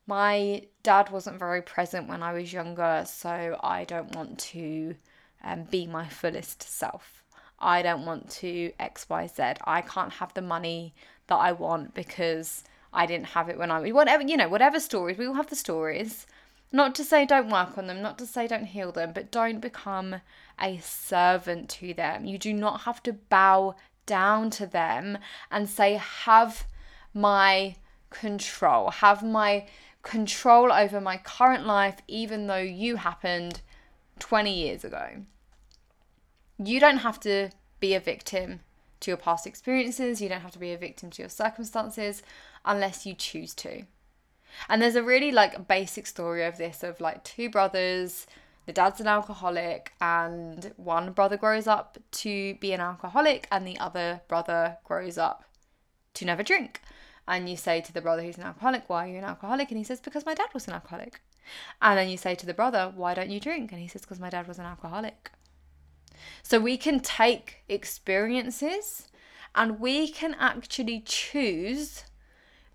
My 0.08 0.64
dad 0.84 1.10
wasn't 1.10 1.38
very 1.38 1.62
present 1.62 2.08
when 2.08 2.24
I 2.24 2.34
was 2.34 2.54
younger, 2.54 3.04
so 3.06 3.60
I 3.62 3.84
don't 3.84 4.16
want 4.16 4.40
to 4.40 4.96
um, 5.44 5.64
be 5.64 5.86
my 5.86 6.08
fullest 6.08 6.64
self. 6.64 7.24
I 7.60 7.82
don't 7.82 8.06
want 8.06 8.30
to 8.32 8.72
XYZ. 8.80 9.58
I 9.66 9.82
can't 9.82 10.14
have 10.14 10.34
the 10.34 10.42
money 10.42 10.94
that 11.28 11.36
I 11.36 11.52
want 11.52 11.94
because 11.94 12.64
I 12.94 13.06
didn't 13.06 13.28
have 13.28 13.50
it 13.50 13.58
when 13.58 13.70
I 13.70 13.80
was 13.80 13.92
whatever, 13.92 14.24
you 14.24 14.38
know, 14.38 14.48
whatever 14.48 14.80
stories. 14.80 15.18
We 15.18 15.28
all 15.28 15.34
have 15.34 15.50
the 15.50 15.56
stories. 15.56 16.26
Not 16.72 16.96
to 16.96 17.04
say 17.04 17.26
don't 17.26 17.50
work 17.50 17.78
on 17.78 17.88
them, 17.88 18.02
not 18.02 18.18
to 18.20 18.26
say 18.26 18.48
don't 18.48 18.66
heal 18.66 18.92
them, 18.92 19.12
but 19.14 19.32
don't 19.32 19.60
become 19.60 20.22
a 20.60 20.78
servant 20.80 21.70
to 21.70 21.94
them. 21.94 22.26
You 22.26 22.38
do 22.38 22.54
not 22.54 22.82
have 22.82 23.02
to 23.04 23.14
bow 23.14 23.76
down 24.06 24.50
to 24.52 24.66
them 24.66 25.18
and 25.52 25.70
say, 25.70 25.94
have 25.94 26.66
my 27.14 27.76
control, 28.10 28.90
have 28.92 29.24
my 29.24 29.66
control 30.08 30.72
over 30.72 31.02
my 31.02 31.18
current 31.18 31.66
life, 31.66 31.98
even 32.08 32.48
though 32.48 32.56
you 32.56 32.96
happened 32.96 33.62
20 34.20 34.54
years 34.54 34.86
ago. 34.86 35.26
You 36.58 36.80
don't 36.80 37.00
have 37.00 37.20
to 37.22 37.50
be 37.82 37.94
a 37.94 38.00
victim 38.00 38.62
to 39.02 39.12
your 39.12 39.18
past 39.18 39.46
experiences, 39.46 40.22
you 40.22 40.30
don't 40.30 40.42
have 40.42 40.54
to 40.54 40.60
be 40.60 40.72
a 40.72 40.78
victim 40.78 41.12
to 41.12 41.22
your 41.22 41.30
circumstances 41.30 42.24
unless 42.66 43.06
you 43.06 43.14
choose 43.14 43.54
to. 43.56 43.84
And 44.70 44.82
there's 44.82 44.96
a 44.96 45.04
really 45.04 45.32
like 45.32 45.68
basic 45.68 46.08
story 46.08 46.46
of 46.46 46.58
this 46.58 46.84
of 46.84 47.02
like 47.02 47.24
two 47.26 47.50
brothers, 47.50 48.26
the 48.66 48.74
dad's 48.74 49.02
an 49.02 49.08
alcoholic 49.08 49.92
and 50.00 50.74
one 50.78 51.12
brother 51.12 51.38
grows 51.38 51.68
up 51.68 51.98
to 52.12 52.56
be 52.56 52.72
an 52.72 52.82
alcoholic 52.82 53.48
and 53.52 53.68
the 53.68 53.78
other 53.78 54.22
brother 54.28 54.78
grows 54.86 55.18
up 55.18 55.44
to 56.16 56.26
never 56.26 56.44
drink 56.44 56.82
and 57.28 57.50
you 57.50 57.58
say 57.58 57.82
to 57.82 57.94
the 57.94 58.02
brother 58.02 58.24
who's 58.24 58.38
an 58.38 58.44
alcoholic, 58.44 58.84
Why 58.88 59.06
are 59.06 59.12
you 59.12 59.18
an 59.18 59.24
alcoholic? 59.24 59.70
And 59.70 59.78
he 59.78 59.84
says, 59.84 60.00
Because 60.00 60.26
my 60.26 60.34
dad 60.34 60.50
was 60.54 60.68
an 60.68 60.74
alcoholic. 60.74 61.22
And 61.82 61.98
then 61.98 62.10
you 62.10 62.18
say 62.18 62.36
to 62.36 62.46
the 62.46 62.54
brother, 62.54 62.92
Why 62.96 63.14
don't 63.14 63.30
you 63.30 63.40
drink? 63.40 63.72
And 63.72 63.82
he 63.82 63.88
says, 63.88 64.02
Because 64.02 64.20
my 64.20 64.30
dad 64.30 64.48
was 64.48 64.60
an 64.60 64.66
alcoholic. 64.66 65.32
So 66.44 66.60
we 66.60 66.78
can 66.78 67.00
take 67.00 67.64
experiences 67.68 69.08
and 69.54 69.80
we 69.80 70.08
can 70.08 70.36
actually 70.40 71.02
choose 71.06 72.04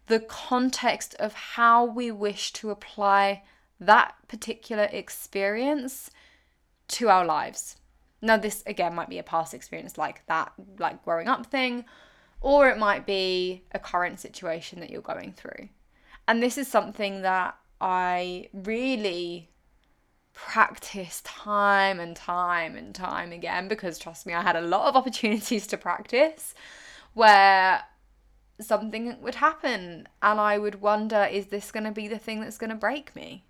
the 0.06 0.20
context 0.20 1.14
of 1.14 1.32
how 1.32 1.84
we 1.84 2.10
wish 2.10 2.52
to 2.52 2.70
apply 2.70 3.42
that 3.80 4.14
particular 4.28 4.88
experience 4.92 6.10
to 6.88 7.08
our 7.08 7.24
lives. 7.24 7.76
Now, 8.20 8.36
this 8.36 8.62
again 8.66 8.94
might 8.94 9.08
be 9.08 9.18
a 9.18 9.22
past 9.22 9.54
experience 9.54 9.98
like 9.98 10.24
that, 10.26 10.52
like 10.78 11.04
growing 11.04 11.28
up 11.28 11.46
thing, 11.46 11.84
or 12.42 12.68
it 12.68 12.76
might 12.76 13.06
be 13.06 13.62
a 13.72 13.78
current 13.78 14.20
situation 14.20 14.80
that 14.80 14.90
you're 14.90 15.00
going 15.00 15.32
through. 15.32 15.68
And 16.26 16.42
this 16.42 16.58
is 16.58 16.68
something 16.68 17.22
that 17.22 17.56
I 17.80 18.48
really 18.52 19.48
practice 20.34 21.20
time 21.24 22.00
and 22.00 22.16
time 22.16 22.76
and 22.76 22.94
time 22.94 23.32
again 23.32 23.68
because 23.68 23.98
trust 23.98 24.26
me, 24.26 24.34
I 24.34 24.42
had 24.42 24.56
a 24.56 24.60
lot 24.60 24.88
of 24.88 24.96
opportunities 25.00 25.66
to 25.68 25.76
practice 25.76 26.54
where 27.14 27.82
something 28.60 29.20
would 29.20 29.36
happen 29.36 30.08
and 30.22 30.40
I 30.40 30.58
would 30.58 30.80
wonder 30.80 31.28
is 31.30 31.46
this 31.46 31.70
going 31.70 31.84
to 31.84 31.90
be 31.90 32.08
the 32.08 32.18
thing 32.18 32.40
that's 32.40 32.58
going 32.58 32.70
to 32.70 32.76
break 32.76 33.14
me? 33.14 33.44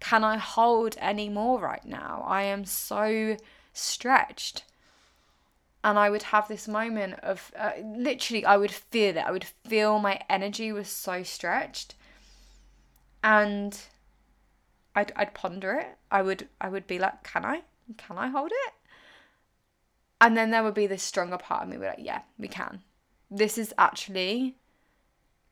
Can 0.00 0.24
I 0.24 0.36
hold 0.38 0.96
any 0.98 1.28
more 1.28 1.60
right 1.60 1.84
now? 1.84 2.24
I 2.26 2.42
am 2.42 2.64
so 2.64 3.36
stretched 3.72 4.64
and 5.84 5.98
I 5.98 6.08
would 6.08 6.22
have 6.24 6.48
this 6.48 6.66
moment 6.66 7.20
of 7.22 7.52
uh, 7.56 7.72
literally 7.84 8.44
I 8.44 8.56
would 8.56 8.72
feel 8.72 9.18
it. 9.18 9.24
I 9.24 9.30
would 9.30 9.44
feel 9.44 9.98
my 9.98 10.18
energy 10.30 10.72
was 10.72 10.88
so 10.88 11.22
stretched, 11.22 11.94
and 13.22 13.78
I'd 14.96 15.12
I'd 15.14 15.34
ponder 15.34 15.74
it. 15.74 15.98
I 16.10 16.22
would 16.22 16.48
I 16.58 16.70
would 16.70 16.86
be 16.86 16.98
like, 16.98 17.22
can 17.22 17.44
I 17.44 17.62
can 17.98 18.16
I 18.16 18.28
hold 18.28 18.50
it? 18.50 18.72
And 20.20 20.36
then 20.36 20.50
there 20.50 20.62
would 20.62 20.74
be 20.74 20.86
this 20.86 21.02
stronger 21.02 21.36
part 21.36 21.62
of 21.62 21.68
me 21.68 21.76
be 21.76 21.84
like, 21.84 21.98
yeah, 21.98 22.22
we 22.38 22.48
can. 22.48 22.80
This 23.30 23.58
is 23.58 23.74
actually 23.76 24.56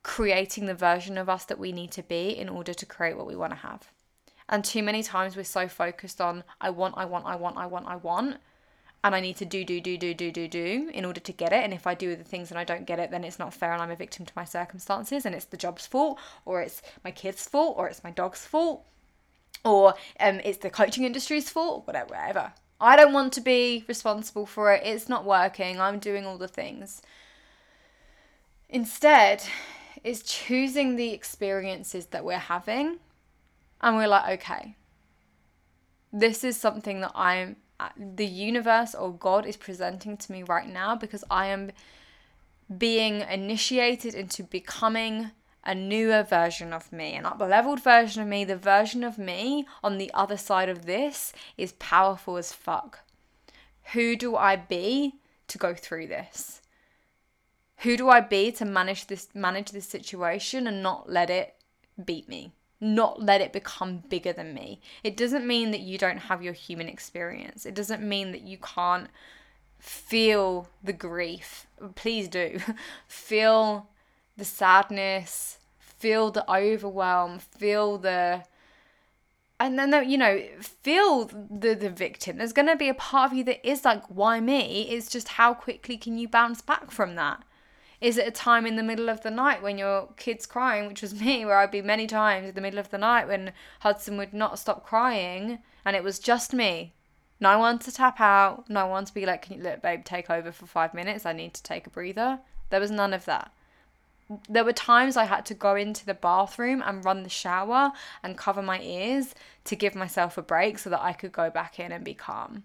creating 0.03 0.65
the 0.65 0.75
version 0.75 1.19
of 1.19 1.29
us 1.29 1.45
that 1.45 1.59
we 1.59 1.73
need 1.73 1.91
to 1.93 2.03
be 2.03 2.31
in 2.31 2.49
order 2.49 2.73
to 2.73 2.87
create 2.87 3.17
what 3.19 3.27
we 3.27 3.37
want 3.37 3.53
to 3.53 3.59
have. 3.59 3.93
And 4.49 4.65
too 4.65 4.83
many 4.83 5.03
times 5.03 5.37
we're 5.37 5.45
so 5.45 5.69
focused 5.69 6.21
on 6.21 6.43
I 6.61 6.71
want, 6.71 6.95
I 6.97 7.05
want, 7.05 7.27
I 7.27 7.37
want, 7.37 7.59
I 7.59 7.67
want, 7.67 7.87
I 7.87 7.97
want 7.97 8.39
and 9.05 9.15
I 9.15 9.21
need 9.21 9.37
to 9.37 9.45
do, 9.45 9.65
do, 9.65 9.81
do, 9.81 9.97
do, 9.97 10.15
do, 10.15 10.31
do, 10.31 10.47
do 10.47 10.91
in 10.93 11.05
order 11.05 11.21
to 11.21 11.33
get 11.33 11.53
it. 11.53 11.65
And 11.65 11.75
if 11.75 11.87
I 11.87 11.95
do 11.95 12.15
the 12.15 12.23
things 12.23 12.51
and 12.51 12.59
I 12.59 12.65
don't 12.65 12.87
get 12.87 12.99
it, 12.99 13.11
then 13.11 13.25
it's 13.25 13.39
not 13.39 13.53
fair 13.53 13.73
and 13.73 13.83
I'm 13.83 13.91
a 13.91 13.97
victim 13.97 14.25
to 14.27 14.33
my 14.37 14.45
circumstances 14.45 15.27
and 15.27 15.35
it's 15.35 15.47
the 15.47 15.57
job's 15.57 15.87
fault 15.87 16.19
or 16.45 16.63
it's 16.63 16.83
my 17.05 17.11
kid's 17.11 17.49
fault 17.49 17.77
or 17.77 17.89
it's 17.89 18.05
my 18.05 18.11
dog's 18.11 18.47
fault 18.47 18.85
or 19.65 19.95
um, 20.21 20.41
it's 20.45 20.59
the 20.59 20.71
coaching 20.71 21.05
industry's 21.05 21.51
fault, 21.51 21.87
whatever, 21.87 22.15
whatever. 22.15 22.53
I 22.81 22.97
don't 22.97 23.13
want 23.13 23.33
to 23.35 23.41
be 23.41 23.85
responsible 23.89 24.47
for 24.47 24.73
it. 24.73 24.83
It's 24.85 25.09
not 25.09 25.25
working. 25.25 25.81
I'm 25.81 25.99
doing 25.99 26.25
all 26.25 26.39
the 26.39 26.49
things. 26.49 27.03
Instead, 28.69 29.43
is 30.05 30.23
choosing 30.23 30.97
the 30.97 31.13
experiences 31.13 32.07
that 32.07 32.25
we're 32.25 32.39
having 32.39 32.99
and 33.81 33.97
we're 33.97 34.09
like, 34.09 34.41
okay, 34.41 34.77
this 36.13 36.45
is 36.45 36.57
something 36.57 37.01
that 37.01 37.13
I'm 37.15 37.57
Uh, 37.83 37.89
the 38.15 38.27
universe 38.27 38.95
or 38.95 39.13
God 39.13 39.45
is 39.45 39.57
presenting 39.57 40.17
to 40.17 40.31
me 40.31 40.45
right 40.45 40.69
now 40.69 40.95
because 40.95 41.25
I 41.29 41.47
am 41.47 41.73
being 42.79 43.23
initiated 43.23 44.15
into 44.15 44.45
becoming 44.45 45.33
a 45.65 45.75
newer 45.75 46.23
version 46.23 46.73
of 46.73 46.93
me, 46.93 47.15
an 47.15 47.27
up 47.27 47.41
leveled 47.41 47.83
version 47.83 48.23
of 48.23 48.29
me, 48.29 48.45
the 48.45 48.57
version 48.57 49.03
of 49.03 49.19
me 49.19 49.67
on 49.83 49.99
the 49.99 50.13
other 50.15 50.37
side 50.37 50.69
of 50.69 50.87
this 50.87 51.33
is 51.57 51.73
powerful 51.73 52.37
as 52.37 52.53
fuck. 52.53 53.01
Who 53.95 54.15
do 54.15 54.37
I 54.37 54.55
be 54.55 55.15
to 55.49 55.59
go 55.59 55.75
through 55.75 56.07
this? 56.07 56.63
Who 57.79 57.97
do 57.97 58.09
I 58.09 58.21
be 58.21 58.53
to 58.53 58.65
manage 58.65 59.09
this 59.09 59.29
manage 59.35 59.73
this 59.73 59.89
situation 59.89 60.69
and 60.69 60.85
not 60.85 61.11
let 61.11 61.31
it 61.31 61.57
beat 62.05 62.29
me? 62.29 62.53
Not 62.83 63.23
let 63.23 63.41
it 63.41 63.53
become 63.53 64.03
bigger 64.09 64.33
than 64.33 64.53
me. 64.53 64.81
It 65.05 65.17
doesn't 65.17 65.47
mean 65.47 65.71
that 65.71 65.81
you 65.81 65.99
don't 65.99 66.19
have 66.19 66.43
your 66.43 66.53
human 66.53 66.89
experience. 66.89 67.65
It 67.65 67.75
doesn't 67.75 68.03
mean 68.03 68.33
that 68.33 68.43
you 68.43 68.59
can't 68.59 69.09
feel 69.79 70.69
the 70.83 70.93
grief. 70.93 71.69
Please 71.95 72.27
do. 72.27 72.59
feel 73.07 73.89
the 74.37 74.45
sadness, 74.45 75.59
feel 75.79 76.33
the 76.33 76.51
overwhelm, 76.51 77.39
feel 77.39 77.99
the 77.99 78.43
and 79.61 79.79
then 79.79 80.11
you 80.11 80.19
know 80.19 80.43
feel 80.61 81.27
the 81.27 81.75
the 81.75 81.89
victim 81.89 82.39
there's 82.39 82.53
going 82.53 82.67
to 82.67 82.75
be 82.75 82.89
a 82.89 82.95
part 82.95 83.31
of 83.31 83.39
you 83.39 83.45
that 83.45 83.65
is 83.65 83.85
like 83.85 84.03
why 84.07 84.41
me 84.41 84.89
it's 84.91 85.09
just 85.09 85.29
how 85.29 85.55
quickly 85.55 85.97
can 85.97 86.19
you 86.19 86.27
bounce 86.27 86.61
back 86.61 86.91
from 86.91 87.15
that 87.15 87.45
is 88.03 88.19
it 88.19 88.27
a 88.27 88.31
time 88.31 88.67
in 88.67 88.77
the 88.77 88.83
middle 88.83 89.09
of 89.09 89.23
the 89.23 89.31
night 89.31 89.63
when 89.63 89.79
your 89.79 90.09
kid's 90.17 90.47
crying 90.47 90.87
which 90.87 91.03
was 91.03 91.19
me 91.21 91.45
where 91.45 91.59
i'd 91.59 91.71
be 91.71 91.83
many 91.83 92.07
times 92.07 92.49
in 92.49 92.55
the 92.55 92.61
middle 92.61 92.79
of 92.79 92.91
the 92.91 92.99
night 92.99 93.29
when 93.29 93.53
hudson 93.81 94.17
would 94.17 94.35
not 94.35 94.59
stop 94.59 94.85
crying 94.85 95.59
and 95.85 95.97
it 95.97 96.05
was 96.05 96.19
just 96.19 96.53
me. 96.53 96.93
No 97.41 97.59
one 97.59 97.79
to 97.81 97.93
tap 97.93 98.21
out 98.21 98.69
no 98.69 98.87
one 98.87 99.05
to 99.05 99.15
be 99.15 99.27
like 99.27 99.43
can 99.43 99.57
you 99.57 99.63
let 99.63 99.83
babe 99.83 100.05
take 100.05 100.31
over 100.31 100.53
for 100.53 100.67
five 100.67 100.95
minutes? 100.95 101.27
I 101.27 101.33
need 101.33 101.55
to 101.55 101.63
take 101.63 101.87
a 101.87 101.91
breather. 101.91 102.39
There 102.71 102.81
was 102.81 102.91
none 102.91 103.13
of 103.13 103.25
that. 103.25 103.53
There 104.49 104.65
were 104.65 104.73
times 104.73 105.17
I 105.17 105.25
had 105.25 105.45
to 105.47 105.55
go 105.55 105.75
into 105.75 106.07
the 106.07 106.15
bathroom 106.15 106.83
and 106.87 107.05
run 107.05 107.23
the 107.23 107.29
shower 107.29 107.93
and 108.23 108.39
cover 108.39 108.63
my 108.63 108.81
ears 108.81 109.35
to 109.65 109.77
give 109.77 109.95
myself 109.95 110.39
a 110.39 110.43
break 110.43 110.79
so 110.79 110.89
that 110.91 111.03
I 111.03 111.13
could 111.13 111.33
go 111.33 111.51
back 111.51 111.79
in 111.79 111.93
and 111.93 112.05
be 112.05 112.15
calm. 112.15 112.63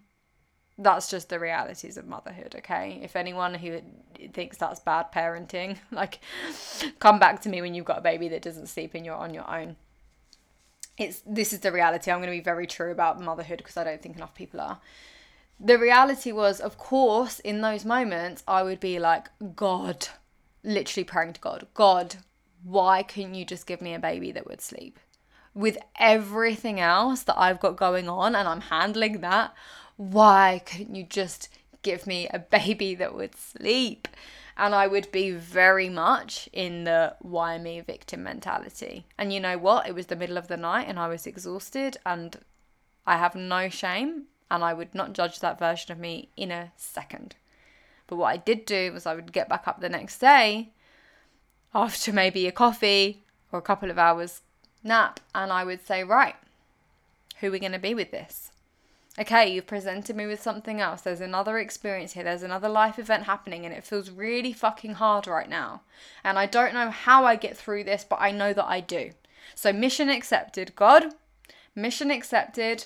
That's 0.78 1.10
just 1.10 1.30
the 1.30 1.40
realities 1.40 1.98
of 1.98 2.06
motherhood, 2.06 2.56
okay? 2.60 3.00
If 3.02 3.16
anyone 3.16 3.56
who 3.56 3.82
thinks 4.34 4.58
that's 4.58 4.80
bad 4.80 5.12
parenting, 5.12 5.78
like 5.92 6.20
come 7.00 7.20
back 7.20 7.42
to 7.42 7.50
me 7.50 7.62
when 7.62 7.74
you've 7.74 7.86
got 7.86 8.00
a 8.00 8.02
baby 8.02 8.30
that 8.30 8.42
doesn't 8.42 8.68
sleep 8.68 8.94
and 8.94 9.06
you're 9.06 9.16
on 9.16 9.34
your 9.34 9.50
own. 9.50 9.76
It's 10.98 11.22
this 11.26 11.54
is 11.54 11.60
the 11.60 11.72
reality. 11.72 12.10
I'm 12.10 12.20
going 12.20 12.32
to 12.32 12.38
be 12.38 12.44
very 12.44 12.66
true 12.66 12.92
about 12.92 13.22
motherhood 13.22 13.60
because 13.60 13.78
I 13.78 13.84
don't 13.84 14.02
think 14.02 14.16
enough 14.16 14.34
people 14.34 14.60
are 14.62 14.80
the 15.60 15.78
reality 15.78 16.32
was, 16.32 16.60
of 16.60 16.78
course, 16.78 17.40
in 17.40 17.62
those 17.62 17.84
moments, 17.84 18.44
I 18.48 18.64
would 18.64 18.80
be 18.80 19.00
like, 19.00 19.30
God, 19.56 20.08
literally 20.64 21.04
praying 21.04 21.34
to 21.34 21.42
God, 21.42 21.68
God, 21.74 22.18
why 22.64 23.04
couldn't 23.04 23.36
you 23.36 23.46
just 23.46 23.66
give 23.66 23.82
me 23.82 23.94
a 23.94 24.00
baby 24.00 24.32
that 24.32 24.48
would 24.48 24.62
sleep? 24.62 25.00
With 25.54 25.78
everything 26.00 26.80
else 26.80 27.24
that 27.24 27.40
I've 27.40 27.60
got 27.60 27.78
going 27.78 28.08
on 28.08 28.36
and 28.36 28.48
I'm 28.48 28.62
handling 28.62 29.22
that, 29.22 29.54
why 29.98 30.62
couldn't 30.66 30.96
you 30.96 31.04
just 31.04 31.50
give 31.82 32.08
me 32.08 32.28
a 32.30 32.40
baby 32.40 32.96
that 32.96 33.16
would 33.16 33.36
sleep? 33.36 34.08
And 34.56 34.74
I 34.74 34.88
would 34.88 35.12
be 35.12 35.32
very 35.32 35.90
much 35.90 36.50
in 36.52 36.86
the 36.86 37.16
why 37.20 37.58
me 37.58 37.80
victim 37.82 38.24
mentality. 38.24 39.06
And 39.18 39.32
you 39.32 39.40
know 39.40 39.58
what? 39.58 39.88
It 39.88 39.94
was 39.94 40.08
the 40.08 40.16
middle 40.16 40.38
of 40.38 40.48
the 40.48 40.58
night 40.58 40.88
and 40.88 40.98
I 40.98 41.08
was 41.08 41.28
exhausted 41.28 41.98
and 42.06 42.38
I 43.06 43.18
have 43.18 43.36
no 43.36 43.70
shame 43.70 44.24
and 44.50 44.64
I 44.64 44.74
would 44.74 44.96
not 44.96 45.14
judge 45.14 45.40
that 45.40 45.60
version 45.60 45.92
of 45.92 46.00
me 46.00 46.30
in 46.36 46.52
a 46.52 46.72
second. 46.76 47.36
But 48.08 48.16
what 48.16 48.34
I 48.34 48.38
did 48.38 48.66
do 48.66 48.92
was 48.94 49.06
I 49.06 49.14
would 49.14 49.32
get 49.32 49.50
back 49.50 49.68
up 49.68 49.80
the 49.80 49.90
next 49.90 50.20
day 50.20 50.72
after 51.76 52.12
maybe 52.12 52.48
a 52.48 52.52
coffee 52.52 53.24
or 53.52 53.60
a 53.60 53.64
couple 53.64 53.92
of 53.92 54.00
hours 54.00 54.42
nap 54.84 55.20
and 55.36 55.52
I 55.52 55.64
would 55.64 55.86
say, 55.86 56.04
right, 56.04 56.36
who 57.40 57.48
are 57.48 57.52
we 57.52 57.60
going 57.60 57.74
to 57.74 57.80
be 57.80 57.94
with 57.94 58.10
this? 58.10 58.52
Okay, 59.20 59.52
you've 59.52 59.66
presented 59.66 60.16
me 60.16 60.28
with 60.28 60.42
something 60.42 60.80
else. 60.80 61.02
There's 61.02 61.22
another 61.22 61.58
experience 61.58 62.14
here. 62.14 62.24
There's 62.24 62.44
another 62.44 62.70
life 62.70 63.00
event 63.00 63.24
happening, 63.24 63.66
and 63.66 63.74
it 63.74 63.84
feels 63.84 64.12
really 64.12 64.54
fucking 64.54 64.94
hard 64.94 65.26
right 65.26 65.50
now. 65.50 65.82
And 66.24 66.38
I 66.38 66.46
don't 66.46 66.76
know 66.76 66.92
how 66.92 67.26
I 67.26 67.36
get 67.36 67.58
through 67.58 67.86
this, 67.86 68.06
but 68.08 68.22
I 68.22 68.32
know 68.32 68.54
that 68.54 68.66
I 68.68 68.80
do. 68.80 69.12
So, 69.56 69.74
mission 69.74 70.10
accepted. 70.10 70.76
God, 70.76 71.16
mission 71.74 72.12
accepted. 72.12 72.86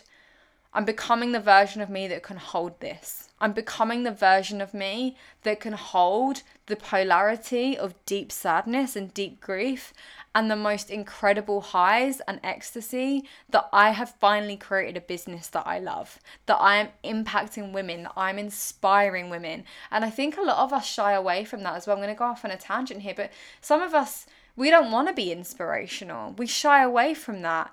I'm 0.73 0.85
becoming 0.85 1.33
the 1.33 1.39
version 1.39 1.81
of 1.81 1.89
me 1.89 2.07
that 2.07 2.23
can 2.23 2.37
hold 2.37 2.79
this. 2.79 3.29
I'm 3.41 3.51
becoming 3.51 4.03
the 4.03 4.11
version 4.11 4.61
of 4.61 4.73
me 4.73 5.17
that 5.43 5.59
can 5.59 5.73
hold 5.73 6.43
the 6.67 6.75
polarity 6.75 7.77
of 7.77 7.95
deep 8.05 8.31
sadness 8.31 8.95
and 8.95 9.13
deep 9.13 9.41
grief 9.41 9.93
and 10.33 10.49
the 10.49 10.55
most 10.55 10.89
incredible 10.89 11.59
highs 11.59 12.21
and 12.21 12.39
ecstasy 12.41 13.27
that 13.49 13.67
I 13.73 13.91
have 13.91 14.15
finally 14.15 14.55
created 14.55 14.95
a 14.95 15.01
business 15.01 15.47
that 15.49 15.67
I 15.67 15.79
love, 15.79 16.19
that 16.45 16.57
I 16.61 16.77
am 16.77 16.89
impacting 17.03 17.73
women, 17.73 18.03
that 18.03 18.13
I'm 18.15 18.39
inspiring 18.39 19.29
women. 19.29 19.65
And 19.91 20.05
I 20.05 20.09
think 20.09 20.37
a 20.37 20.41
lot 20.41 20.59
of 20.59 20.71
us 20.71 20.85
shy 20.87 21.11
away 21.11 21.43
from 21.43 21.63
that 21.63 21.75
as 21.75 21.85
well. 21.85 21.97
I'm 21.97 22.03
going 22.03 22.15
to 22.15 22.17
go 22.17 22.25
off 22.25 22.45
on 22.45 22.51
a 22.51 22.57
tangent 22.57 23.01
here, 23.01 23.15
but 23.15 23.31
some 23.59 23.81
of 23.81 23.93
us, 23.93 24.25
we 24.55 24.69
don't 24.69 24.91
want 24.91 25.09
to 25.09 25.13
be 25.13 25.33
inspirational. 25.33 26.33
We 26.37 26.47
shy 26.47 26.81
away 26.81 27.13
from 27.13 27.41
that 27.41 27.71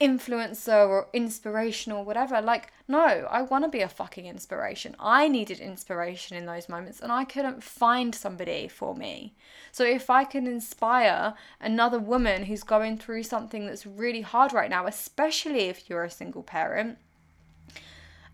influencer 0.00 0.88
or 0.88 1.06
inspirational 1.12 2.04
whatever 2.04 2.42
like 2.42 2.72
no 2.88 3.28
i 3.30 3.40
want 3.42 3.62
to 3.64 3.70
be 3.70 3.80
a 3.80 3.88
fucking 3.88 4.26
inspiration. 4.26 4.96
I 4.98 5.28
needed 5.28 5.60
inspiration 5.60 6.36
in 6.36 6.46
those 6.46 6.68
moments 6.68 7.00
and 7.00 7.12
i 7.12 7.24
couldn't 7.24 7.62
find 7.62 8.12
somebody 8.12 8.66
for 8.66 8.96
me. 8.96 9.34
So 9.70 9.84
if 9.84 10.10
i 10.10 10.24
can 10.24 10.48
inspire 10.48 11.34
another 11.60 12.00
woman 12.00 12.44
who's 12.44 12.64
going 12.64 12.98
through 12.98 13.22
something 13.22 13.66
that's 13.66 13.86
really 13.86 14.22
hard 14.22 14.52
right 14.52 14.68
now 14.68 14.86
especially 14.86 15.68
if 15.68 15.88
you're 15.88 16.04
a 16.04 16.10
single 16.10 16.42
parent 16.42 16.98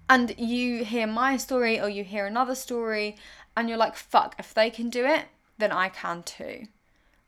and 0.08 0.34
you 0.38 0.82
hear 0.82 1.06
my 1.06 1.36
story 1.36 1.78
or 1.78 1.90
you 1.90 2.04
hear 2.04 2.24
another 2.24 2.54
story 2.54 3.16
and 3.54 3.68
you're 3.68 3.76
like 3.76 3.96
fuck 3.96 4.34
if 4.38 4.54
they 4.54 4.70
can 4.70 4.88
do 4.88 5.04
it 5.04 5.26
then 5.58 5.72
i 5.72 5.90
can 5.90 6.22
too. 6.22 6.68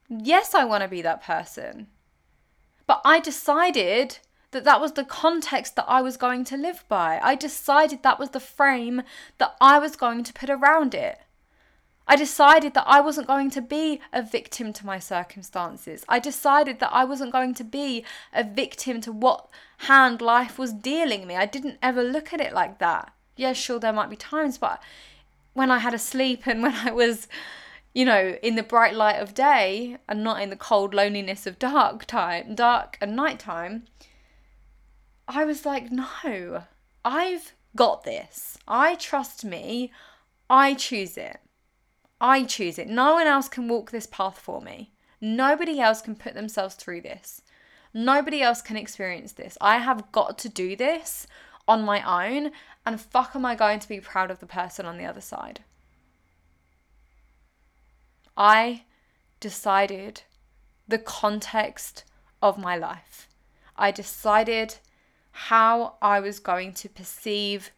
Yes 0.08 0.54
i 0.54 0.64
want 0.64 0.82
to 0.82 0.88
be 0.88 1.02
that 1.02 1.22
person 1.22 1.88
but 2.86 3.00
I 3.04 3.20
decided 3.20 4.18
that 4.52 4.64
that 4.64 4.80
was 4.80 4.92
the 4.92 5.04
context 5.04 5.76
that 5.76 5.86
I 5.88 6.02
was 6.02 6.16
going 6.16 6.44
to 6.44 6.56
live 6.56 6.84
by. 6.88 7.18
I 7.22 7.34
decided 7.34 8.02
that 8.02 8.18
was 8.18 8.30
the 8.30 8.40
frame 8.40 9.02
that 9.38 9.56
I 9.60 9.78
was 9.78 9.96
going 9.96 10.24
to 10.24 10.32
put 10.32 10.50
around 10.50 10.94
it. 10.94 11.18
I 12.06 12.16
decided 12.16 12.74
that 12.74 12.86
I 12.86 13.00
wasn't 13.00 13.26
going 13.26 13.50
to 13.50 13.62
be 13.62 14.00
a 14.12 14.22
victim 14.22 14.72
to 14.74 14.86
my 14.86 14.98
circumstances. 14.98 16.04
I 16.08 16.18
decided 16.18 16.80
that 16.80 16.92
I 16.92 17.04
wasn't 17.04 17.32
going 17.32 17.54
to 17.54 17.64
be 17.64 18.04
a 18.34 18.44
victim 18.44 19.00
to 19.02 19.12
what 19.12 19.48
hand 19.78 20.20
life 20.20 20.58
was 20.58 20.72
dealing 20.72 21.26
me. 21.26 21.36
I 21.36 21.46
didn't 21.46 21.78
ever 21.82 22.02
look 22.02 22.32
at 22.32 22.40
it 22.40 22.52
like 22.52 22.78
that. 22.78 23.12
Yeah, 23.36 23.52
sure, 23.52 23.78
there 23.78 23.92
might 23.92 24.10
be 24.10 24.16
times, 24.16 24.58
but 24.58 24.82
when 25.54 25.70
I 25.70 25.78
had 25.78 25.94
a 25.94 25.98
sleep 25.98 26.46
and 26.46 26.62
when 26.62 26.74
I 26.74 26.90
was 26.90 27.28
you 27.94 28.04
know, 28.04 28.36
in 28.42 28.54
the 28.54 28.62
bright 28.62 28.94
light 28.94 29.20
of 29.20 29.34
day 29.34 29.98
and 30.08 30.24
not 30.24 30.40
in 30.40 30.50
the 30.50 30.56
cold 30.56 30.94
loneliness 30.94 31.46
of 31.46 31.58
dark 31.58 32.06
time, 32.06 32.54
dark 32.54 32.96
and 33.00 33.14
night 33.14 33.38
time, 33.38 33.84
I 35.28 35.44
was 35.44 35.66
like, 35.66 35.90
no, 35.90 36.64
I've 37.04 37.52
got 37.76 38.04
this. 38.04 38.58
I 38.66 38.94
trust 38.94 39.44
me. 39.44 39.92
I 40.48 40.74
choose 40.74 41.16
it. 41.16 41.38
I 42.20 42.44
choose 42.44 42.78
it. 42.78 42.88
No 42.88 43.14
one 43.14 43.26
else 43.26 43.48
can 43.48 43.68
walk 43.68 43.90
this 43.90 44.06
path 44.06 44.38
for 44.38 44.60
me. 44.60 44.92
Nobody 45.20 45.80
else 45.80 46.00
can 46.00 46.14
put 46.16 46.34
themselves 46.34 46.74
through 46.74 47.02
this. 47.02 47.42
Nobody 47.94 48.42
else 48.42 48.62
can 48.62 48.76
experience 48.76 49.32
this. 49.32 49.58
I 49.60 49.78
have 49.78 50.10
got 50.12 50.38
to 50.38 50.48
do 50.48 50.76
this 50.76 51.26
on 51.68 51.84
my 51.84 52.28
own, 52.28 52.50
and 52.84 53.00
fuck, 53.00 53.36
am 53.36 53.44
I 53.44 53.54
going 53.54 53.78
to 53.80 53.88
be 53.88 54.00
proud 54.00 54.30
of 54.30 54.40
the 54.40 54.46
person 54.46 54.86
on 54.86 54.98
the 54.98 55.04
other 55.04 55.20
side? 55.20 55.62
I 58.36 58.84
decided 59.40 60.22
the 60.88 60.98
context 60.98 62.04
of 62.40 62.58
my 62.58 62.76
life. 62.76 63.28
I 63.76 63.90
decided 63.90 64.76
how 65.32 65.94
I 66.02 66.20
was 66.20 66.38
going 66.38 66.74
to 66.74 66.88
perceive 66.88 67.70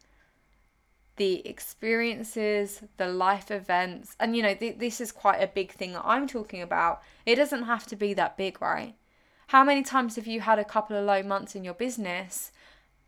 the 1.16 1.46
experiences, 1.46 2.82
the 2.96 3.06
life 3.06 3.50
events. 3.50 4.16
And 4.18 4.36
you 4.36 4.42
know, 4.42 4.54
th- 4.54 4.78
this 4.78 5.00
is 5.00 5.12
quite 5.12 5.40
a 5.40 5.46
big 5.46 5.72
thing 5.72 5.92
that 5.92 6.02
I'm 6.04 6.26
talking 6.26 6.60
about. 6.60 7.02
It 7.24 7.36
doesn't 7.36 7.64
have 7.64 7.86
to 7.86 7.96
be 7.96 8.14
that 8.14 8.36
big, 8.36 8.60
right? 8.60 8.94
How 9.48 9.62
many 9.62 9.82
times 9.82 10.16
have 10.16 10.26
you 10.26 10.40
had 10.40 10.58
a 10.58 10.64
couple 10.64 10.96
of 10.96 11.04
low 11.04 11.22
months 11.22 11.54
in 11.54 11.64
your 11.64 11.74
business 11.74 12.50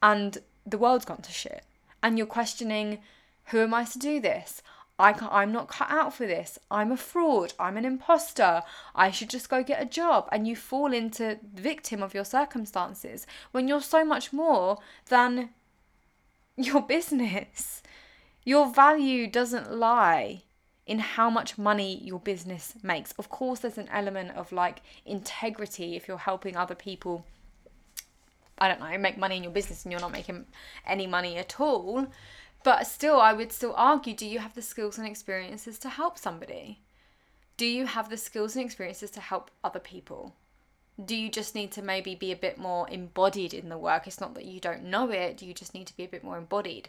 and 0.02 0.38
the 0.64 0.78
world's 0.78 1.04
gone 1.04 1.22
to 1.22 1.32
shit? 1.32 1.64
And 2.02 2.16
you're 2.16 2.26
questioning, 2.26 2.98
who 3.46 3.60
am 3.60 3.74
I 3.74 3.84
to 3.84 3.98
do 3.98 4.20
this? 4.20 4.62
I 4.98 5.12
I'm 5.30 5.52
not 5.52 5.68
cut 5.68 5.90
out 5.90 6.14
for 6.14 6.26
this. 6.26 6.58
I'm 6.70 6.90
a 6.90 6.96
fraud. 6.96 7.52
I'm 7.58 7.76
an 7.76 7.84
imposter. 7.84 8.62
I 8.94 9.10
should 9.10 9.28
just 9.28 9.50
go 9.50 9.62
get 9.62 9.82
a 9.82 9.86
job. 9.86 10.28
And 10.32 10.48
you 10.48 10.56
fall 10.56 10.92
into 10.92 11.38
the 11.54 11.60
victim 11.60 12.02
of 12.02 12.14
your 12.14 12.24
circumstances 12.24 13.26
when 13.52 13.68
you're 13.68 13.82
so 13.82 14.04
much 14.04 14.32
more 14.32 14.78
than 15.08 15.50
your 16.56 16.82
business. 16.82 17.82
Your 18.44 18.72
value 18.72 19.26
doesn't 19.26 19.72
lie 19.72 20.42
in 20.86 21.00
how 21.00 21.28
much 21.28 21.58
money 21.58 22.00
your 22.02 22.20
business 22.20 22.74
makes. 22.82 23.12
Of 23.12 23.28
course, 23.28 23.60
there's 23.60 23.76
an 23.76 23.88
element 23.88 24.30
of 24.36 24.52
like 24.52 24.82
integrity 25.04 25.96
if 25.96 26.06
you're 26.06 26.16
helping 26.16 26.56
other 26.56 26.76
people. 26.76 27.26
I 28.58 28.68
don't 28.68 28.80
know, 28.80 28.96
make 28.96 29.18
money 29.18 29.36
in 29.36 29.42
your 29.42 29.52
business 29.52 29.84
and 29.84 29.92
you're 29.92 30.00
not 30.00 30.12
making 30.12 30.46
any 30.86 31.06
money 31.06 31.36
at 31.36 31.60
all. 31.60 32.06
But 32.66 32.88
still, 32.88 33.20
I 33.20 33.32
would 33.32 33.52
still 33.52 33.74
argue 33.76 34.12
do 34.12 34.26
you 34.26 34.40
have 34.40 34.56
the 34.56 34.60
skills 34.60 34.98
and 34.98 35.06
experiences 35.06 35.78
to 35.78 35.88
help 35.88 36.18
somebody? 36.18 36.80
Do 37.56 37.64
you 37.64 37.86
have 37.86 38.10
the 38.10 38.16
skills 38.16 38.56
and 38.56 38.64
experiences 38.64 39.12
to 39.12 39.20
help 39.20 39.52
other 39.62 39.78
people? 39.78 40.34
Do 41.04 41.14
you 41.14 41.30
just 41.30 41.54
need 41.54 41.70
to 41.72 41.80
maybe 41.80 42.16
be 42.16 42.32
a 42.32 42.36
bit 42.36 42.58
more 42.58 42.90
embodied 42.90 43.54
in 43.54 43.68
the 43.68 43.78
work? 43.78 44.08
It's 44.08 44.20
not 44.20 44.34
that 44.34 44.46
you 44.46 44.58
don't 44.58 44.82
know 44.82 45.08
it, 45.12 45.42
you 45.42 45.54
just 45.54 45.74
need 45.74 45.86
to 45.86 45.96
be 45.96 46.02
a 46.02 46.08
bit 46.08 46.24
more 46.24 46.38
embodied. 46.38 46.88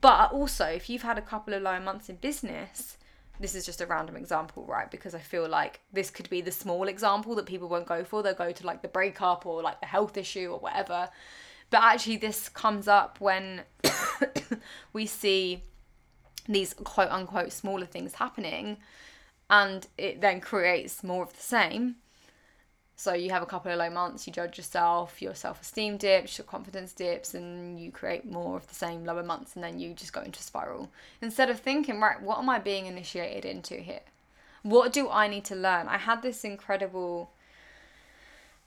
But 0.00 0.32
also, 0.32 0.64
if 0.64 0.88
you've 0.88 1.02
had 1.02 1.18
a 1.18 1.28
couple 1.30 1.52
of 1.52 1.60
low 1.60 1.78
months 1.78 2.08
in 2.08 2.16
business, 2.16 2.96
this 3.38 3.54
is 3.54 3.66
just 3.66 3.82
a 3.82 3.86
random 3.86 4.16
example, 4.16 4.64
right? 4.64 4.90
Because 4.90 5.14
I 5.14 5.18
feel 5.18 5.46
like 5.46 5.80
this 5.92 6.08
could 6.08 6.30
be 6.30 6.40
the 6.40 6.50
small 6.50 6.88
example 6.88 7.34
that 7.34 7.44
people 7.44 7.68
won't 7.68 7.84
go 7.84 8.02
for. 8.02 8.22
They'll 8.22 8.32
go 8.32 8.52
to 8.52 8.66
like 8.66 8.80
the 8.80 8.88
breakup 8.88 9.44
or 9.44 9.60
like 9.60 9.80
the 9.80 9.86
health 9.88 10.16
issue 10.16 10.48
or 10.50 10.58
whatever. 10.58 11.10
But 11.68 11.82
actually, 11.82 12.16
this 12.16 12.48
comes 12.48 12.88
up 12.88 13.20
when 13.20 13.64
we 14.92 15.06
see 15.06 15.62
these 16.48 16.74
quote 16.74 17.10
unquote 17.10 17.52
smaller 17.52 17.86
things 17.86 18.14
happening 18.14 18.78
and 19.50 19.86
it 19.96 20.20
then 20.20 20.40
creates 20.40 21.02
more 21.02 21.22
of 21.22 21.34
the 21.34 21.42
same. 21.42 21.96
So 22.96 23.12
you 23.12 23.30
have 23.30 23.44
a 23.44 23.46
couple 23.46 23.70
of 23.70 23.78
low 23.78 23.90
months, 23.90 24.26
you 24.26 24.32
judge 24.32 24.58
yourself, 24.58 25.22
your 25.22 25.34
self 25.34 25.62
esteem 25.62 25.98
dips, 25.98 26.36
your 26.36 26.44
confidence 26.44 26.92
dips, 26.92 27.32
and 27.32 27.78
you 27.78 27.92
create 27.92 28.24
more 28.24 28.56
of 28.56 28.66
the 28.66 28.74
same 28.74 29.04
lower 29.04 29.22
months, 29.22 29.54
and 29.54 29.62
then 29.62 29.78
you 29.78 29.94
just 29.94 30.12
go 30.12 30.20
into 30.20 30.40
a 30.40 30.42
spiral. 30.42 30.90
Instead 31.22 31.48
of 31.48 31.60
thinking, 31.60 32.00
right, 32.00 32.20
what 32.20 32.38
am 32.38 32.50
I 32.50 32.58
being 32.58 32.86
initiated 32.86 33.44
into 33.44 33.76
here? 33.76 34.00
What 34.62 34.92
do 34.92 35.08
I 35.08 35.28
need 35.28 35.44
to 35.44 35.54
learn? 35.54 35.86
I 35.86 35.98
had 35.98 36.22
this 36.22 36.42
incredible 36.42 37.30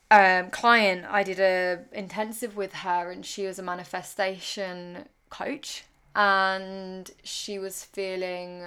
um, 0.10 0.50
client. 0.50 1.06
I 1.10 1.24
did 1.24 1.40
a 1.42 1.80
intensive 1.92 2.56
with 2.56 2.72
her, 2.72 3.12
and 3.12 3.26
she 3.26 3.46
was 3.46 3.60
a 3.60 3.64
manifestation 3.64 5.10
coach, 5.32 5.86
and 6.16 7.10
she 7.24 7.58
was 7.58 7.84
feeling 7.84 8.66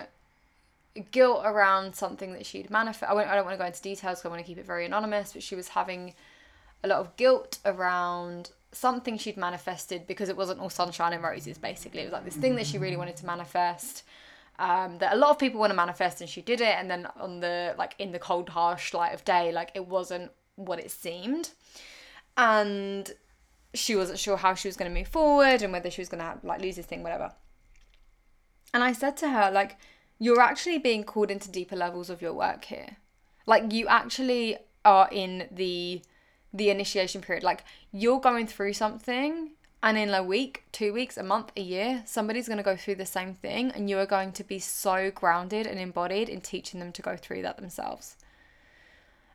guilt 1.11 1.43
around 1.45 1.95
something 1.95 2.33
that 2.33 2.47
she'd 2.47 2.71
manifest. 2.71 3.11
I, 3.11 3.15
I 3.15 3.35
don't 3.35 3.45
want 3.45 3.55
to 3.55 3.63
go 3.63 3.67
into 3.67 3.83
details 3.83 4.19
because 4.19 4.27
I 4.27 4.29
want 4.29 4.41
to 4.41 4.47
keep 4.47 4.59
it 4.59 4.67
very 4.67 4.87
anonymous, 4.87 5.33
but 5.33 5.43
she 5.43 5.55
was 5.55 5.69
having 5.69 6.15
a 6.83 6.89
lot 6.89 6.99
of 6.99 7.17
guilt 7.17 7.59
around 7.65 8.51
something 8.73 9.17
she'd 9.19 9.37
manifested 9.37 10.07
because 10.07 10.29
it 10.29 10.37
wasn't 10.37 10.61
all 10.61 10.71
sunshine 10.71 11.13
and 11.13 11.23
roses, 11.23 11.59
basically. 11.59 12.01
It 12.01 12.05
was 12.05 12.13
like 12.13 12.25
this 12.25 12.37
thing 12.37 12.57
that 12.57 12.67
she 12.67 12.79
really 12.79 12.97
wanted 12.97 13.17
to 13.17 13.27
manifest. 13.27 14.05
Um, 14.57 14.99
that 14.99 15.13
a 15.13 15.17
lot 15.17 15.31
of 15.31 15.39
people 15.39 15.59
want 15.59 15.71
to 15.71 15.77
manifest 15.77 16.21
and 16.21 16.31
she 16.31 16.41
did 16.41 16.61
it 16.61 16.77
and 16.79 16.89
then 16.89 17.09
on 17.19 17.41
the 17.41 17.75
like 17.77 17.97
in 17.99 18.13
the 18.13 18.21
cold 18.21 18.51
harsh 18.51 18.95
light 18.95 19.13
of 19.13 19.25
day 19.25 19.51
like 19.51 19.73
it 19.75 19.89
wasn't 19.89 20.31
what 20.55 20.79
it 20.79 20.93
seemed 20.93 21.51
and 22.37 23.13
she 23.75 23.97
wasn't 23.97 24.19
sure 24.19 24.37
how 24.37 24.55
she 24.55 24.69
was 24.69 24.77
going 24.77 24.91
to 24.91 24.99
move 24.99 25.09
forward 25.09 25.63
and 25.63 25.73
whether 25.73 25.91
she 25.91 26.01
was 26.01 26.09
going 26.09 26.23
to 26.23 26.39
like 26.47 26.61
lose 26.61 26.77
this 26.77 26.87
thing 26.87 27.03
whatever 27.03 27.33
and 28.73 28.83
i 28.83 28.93
said 28.93 29.17
to 29.17 29.29
her 29.29 29.51
like 29.51 29.77
you're 30.19 30.41
actually 30.41 30.79
being 30.79 31.05
called 31.05 31.31
into 31.31 31.51
deeper 31.51 31.77
levels 31.77 32.11
of 32.11 32.23
your 32.23 32.33
work 32.33 32.65
here. 32.67 32.97
Like 33.47 33.73
you 33.73 33.87
actually 33.89 34.57
are 34.85 35.09
in 35.11 35.49
the 35.51 36.03
the 36.53 36.71
initiation 36.71 37.21
period. 37.21 37.43
Like 37.43 37.65
you're 37.93 38.21
going 38.21 38.47
through 38.47 38.75
something 38.75 39.51
and 39.83 39.99
in 39.99 40.15
a 40.15 40.23
week, 40.23 40.65
2 40.73 40.95
weeks, 40.95 41.19
a 41.19 41.23
month, 41.23 41.53
a 41.57 41.61
year, 41.61 42.05
somebody's 42.07 42.47
going 42.47 42.57
to 42.59 42.65
go 42.65 42.77
through 42.77 42.95
the 42.95 43.05
same 43.05 43.35
thing 43.35 43.71
and 43.73 43.91
you 43.91 43.99
are 43.99 44.07
going 44.07 44.33
to 44.33 44.45
be 44.45 44.59
so 44.59 45.11
grounded 45.11 45.67
and 45.67 45.79
embodied 45.79 46.31
in 46.31 46.41
teaching 46.41 46.81
them 46.81 46.93
to 46.93 47.03
go 47.03 47.17
through 47.17 47.43
that 47.43 47.59
themselves. 47.59 48.17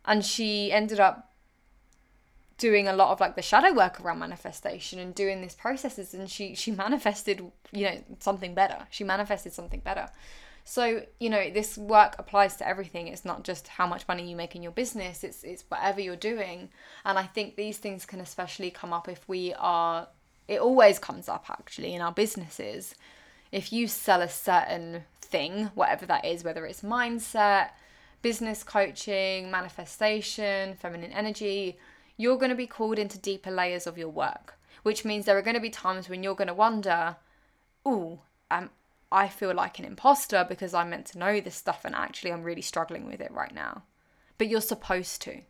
And 0.05 0.25
she 0.25 0.71
ended 0.71 0.99
up 0.99 1.28
doing 2.59 2.87
a 2.87 2.93
lot 2.93 3.11
of 3.11 3.19
like 3.19 3.35
the 3.35 3.41
shadow 3.41 3.73
work 3.73 3.99
around 3.99 4.19
manifestation 4.19 4.99
and 4.99 5.15
doing 5.15 5.41
these 5.41 5.55
processes 5.55 6.13
and 6.13 6.29
she 6.29 6.53
she 6.53 6.71
manifested 6.85 7.51
you 7.71 7.85
know 7.85 8.03
something 8.19 8.53
better 8.53 8.85
she 8.91 9.03
manifested 9.03 9.51
something 9.51 9.79
better 9.79 10.07
so, 10.69 11.03
you 11.19 11.31
know, 11.31 11.49
this 11.49 11.79
work 11.79 12.15
applies 12.19 12.55
to 12.57 12.67
everything. 12.67 13.07
It's 13.07 13.25
not 13.25 13.43
just 13.43 13.67
how 13.67 13.87
much 13.87 14.07
money 14.07 14.29
you 14.29 14.35
make 14.35 14.55
in 14.55 14.61
your 14.61 14.71
business, 14.71 15.23
it's 15.23 15.43
it's 15.43 15.63
whatever 15.67 15.99
you're 15.99 16.15
doing. 16.15 16.69
And 17.03 17.17
I 17.17 17.23
think 17.23 17.55
these 17.55 17.79
things 17.79 18.05
can 18.05 18.19
especially 18.19 18.69
come 18.69 18.93
up 18.93 19.09
if 19.09 19.27
we 19.27 19.51
are 19.55 20.07
it 20.47 20.59
always 20.59 20.99
comes 20.99 21.27
up 21.27 21.45
actually 21.49 21.95
in 21.95 22.01
our 22.01 22.11
businesses. 22.11 22.93
If 23.51 23.73
you 23.73 23.87
sell 23.87 24.21
a 24.21 24.29
certain 24.29 25.05
thing, 25.21 25.71
whatever 25.73 26.05
that 26.05 26.23
is, 26.23 26.43
whether 26.43 26.67
it's 26.67 26.83
mindset, 26.83 27.69
business 28.21 28.63
coaching, 28.63 29.49
manifestation, 29.49 30.75
feminine 30.75 31.13
energy, 31.13 31.79
you're 32.19 32.37
going 32.37 32.49
to 32.49 32.55
be 32.55 32.67
called 32.67 32.99
into 32.99 33.17
deeper 33.17 33.49
layers 33.49 33.87
of 33.87 33.97
your 33.97 34.09
work, 34.09 34.59
which 34.83 35.05
means 35.05 35.25
there 35.25 35.37
are 35.37 35.41
going 35.41 35.55
to 35.55 35.61
be 35.61 35.69
times 35.69 36.09
when 36.09 36.21
you're 36.21 36.35
going 36.35 36.49
to 36.49 36.53
wonder, 36.53 37.15
oh, 37.85 38.19
um, 38.51 38.69
I 39.09 39.29
feel 39.29 39.53
like 39.53 39.79
an 39.79 39.85
imposter 39.85 40.45
because 40.47 40.73
I'm 40.73 40.89
meant 40.89 41.05
to 41.07 41.17
know 41.17 41.39
this 41.39 41.55
stuff 41.55 41.85
and 41.85 41.95
actually 41.95 42.33
I'm 42.33 42.43
really 42.43 42.61
struggling 42.61 43.07
with 43.07 43.21
it 43.21 43.31
right 43.31 43.55
now. 43.55 43.83
But 44.37 44.49
you're 44.49 44.59
supposed 44.59 45.21
to. 45.21 45.43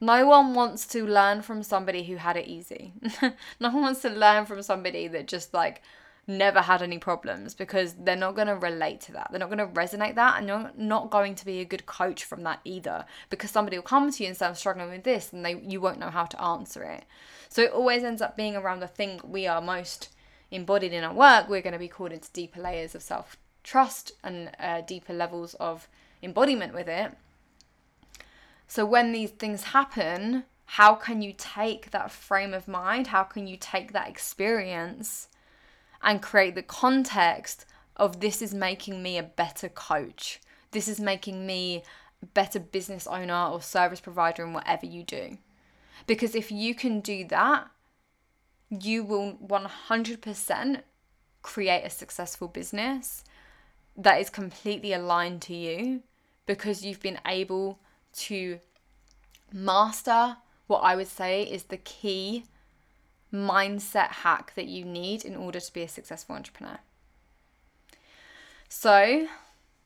No 0.00 0.28
one 0.28 0.54
wants 0.54 0.86
to 0.88 1.04
learn 1.04 1.42
from 1.42 1.64
somebody 1.64 2.04
who 2.04 2.16
had 2.16 2.36
it 2.36 2.46
easy. 2.46 2.92
no 3.58 3.70
one 3.70 3.82
wants 3.82 4.02
to 4.02 4.10
learn 4.10 4.46
from 4.46 4.62
somebody 4.62 5.08
that 5.08 5.26
just 5.26 5.52
like 5.52 5.82
never 6.26 6.60
had 6.60 6.82
any 6.82 6.98
problems 6.98 7.54
because 7.54 7.94
they're 7.94 8.16
not 8.16 8.34
going 8.34 8.48
to 8.48 8.56
relate 8.56 9.00
to 9.02 9.12
that. 9.12 9.28
They're 9.30 9.40
not 9.40 9.50
going 9.50 9.58
to 9.58 9.66
resonate 9.66 10.14
that 10.14 10.38
and 10.38 10.48
you're 10.48 10.70
not 10.76 11.10
going 11.10 11.34
to 11.34 11.44
be 11.44 11.60
a 11.60 11.64
good 11.64 11.86
coach 11.86 12.24
from 12.24 12.42
that 12.44 12.60
either 12.64 13.04
because 13.30 13.50
somebody 13.50 13.76
will 13.76 13.82
come 13.82 14.10
to 14.10 14.22
you 14.22 14.28
and 14.28 14.36
say 14.36 14.46
I'm 14.46 14.54
struggling 14.54 14.90
with 14.90 15.04
this 15.04 15.32
and 15.32 15.44
they 15.44 15.60
you 15.60 15.80
won't 15.80 15.98
know 15.98 16.10
how 16.10 16.24
to 16.24 16.42
answer 16.42 16.82
it. 16.82 17.04
So 17.48 17.62
it 17.62 17.72
always 17.72 18.02
ends 18.02 18.22
up 18.22 18.36
being 18.36 18.56
around 18.56 18.80
the 18.80 18.88
thing 18.88 19.20
we 19.22 19.46
are 19.46 19.60
most 19.60 20.08
embodied 20.50 20.92
in 20.92 21.04
our 21.04 21.12
work, 21.14 21.48
we're 21.48 21.62
going 21.62 21.72
to 21.72 21.78
be 21.78 21.88
called 21.88 22.12
into 22.12 22.30
deeper 22.32 22.60
layers 22.60 22.94
of 22.94 23.02
self 23.02 23.36
trust 23.62 24.12
and 24.22 24.50
uh, 24.58 24.82
deeper 24.82 25.12
levels 25.12 25.54
of 25.54 25.88
embodiment 26.22 26.74
with 26.74 26.88
it. 26.88 27.12
So 28.68 28.86
when 28.86 29.12
these 29.12 29.30
things 29.30 29.64
happen, 29.64 30.44
how 30.66 30.94
can 30.94 31.22
you 31.22 31.34
take 31.36 31.90
that 31.90 32.10
frame 32.10 32.54
of 32.54 32.68
mind? 32.68 33.08
How 33.08 33.22
can 33.22 33.46
you 33.46 33.56
take 33.56 33.92
that 33.92 34.08
experience 34.08 35.28
and 36.04 36.22
create 36.22 36.54
the 36.54 36.62
context 36.62 37.64
of 37.96 38.20
this 38.20 38.42
is 38.42 38.54
making 38.54 39.02
me 39.02 39.18
a 39.18 39.22
better 39.22 39.68
coach? 39.68 40.40
This 40.70 40.86
is 40.86 41.00
making 41.00 41.46
me 41.46 41.82
a 42.22 42.26
better 42.26 42.60
business 42.60 43.06
owner 43.06 43.48
or 43.50 43.62
service 43.62 44.00
provider 44.00 44.44
in 44.44 44.52
whatever 44.52 44.86
you 44.86 45.02
do. 45.02 45.38
Because 46.06 46.34
if 46.34 46.52
you 46.52 46.74
can 46.74 47.00
do 47.00 47.24
that, 47.28 47.68
you 48.68 49.04
will 49.04 49.34
100% 49.34 50.82
create 51.42 51.84
a 51.84 51.90
successful 51.90 52.48
business 52.48 53.24
that 53.96 54.20
is 54.20 54.30
completely 54.30 54.92
aligned 54.92 55.42
to 55.42 55.54
you 55.54 56.02
because 56.46 56.84
you've 56.84 57.00
been 57.00 57.20
able 57.26 57.78
to 58.12 58.58
master 59.52 60.36
what 60.66 60.80
I 60.80 60.96
would 60.96 61.08
say 61.08 61.42
is 61.42 61.64
the 61.64 61.76
key 61.76 62.44
mindset 63.34 64.08
hack 64.08 64.52
that 64.54 64.66
you 64.66 64.84
need 64.84 65.24
in 65.24 65.36
order 65.36 65.60
to 65.60 65.72
be 65.72 65.82
a 65.82 65.88
successful 65.88 66.36
entrepreneur. 66.36 66.78
So, 68.68 69.28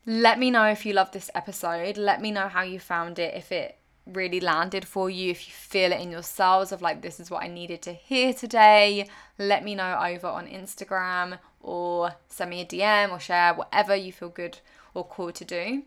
let 0.06 0.38
me 0.38 0.50
know 0.50 0.66
if 0.66 0.86
you 0.86 0.92
love 0.92 1.12
this 1.12 1.30
episode. 1.34 1.96
Let 1.96 2.20
me 2.20 2.30
know 2.30 2.48
how 2.48 2.62
you 2.62 2.78
found 2.78 3.18
it, 3.18 3.34
if 3.34 3.52
it 3.52 3.78
really 4.06 4.40
landed 4.40 4.86
for 4.86 5.10
you, 5.10 5.30
if 5.30 5.46
you 5.46 5.52
feel 5.52 5.92
it 5.92 6.00
in 6.00 6.10
yourselves 6.10 6.72
of 6.72 6.80
like, 6.80 7.02
this 7.02 7.20
is 7.20 7.30
what 7.30 7.42
I 7.42 7.48
needed 7.48 7.82
to 7.82 7.92
hear 7.92 8.32
today, 8.32 9.08
let 9.38 9.64
me 9.64 9.74
know 9.74 9.98
over 10.02 10.26
on 10.26 10.46
Instagram 10.46 11.38
or 11.60 12.12
send 12.28 12.50
me 12.50 12.62
a 12.62 12.64
DM 12.64 13.12
or 13.12 13.20
share 13.20 13.54
whatever 13.54 13.94
you 13.94 14.12
feel 14.12 14.30
good 14.30 14.58
or 14.94 15.04
cool 15.04 15.32
to 15.32 15.44
do. 15.44 15.82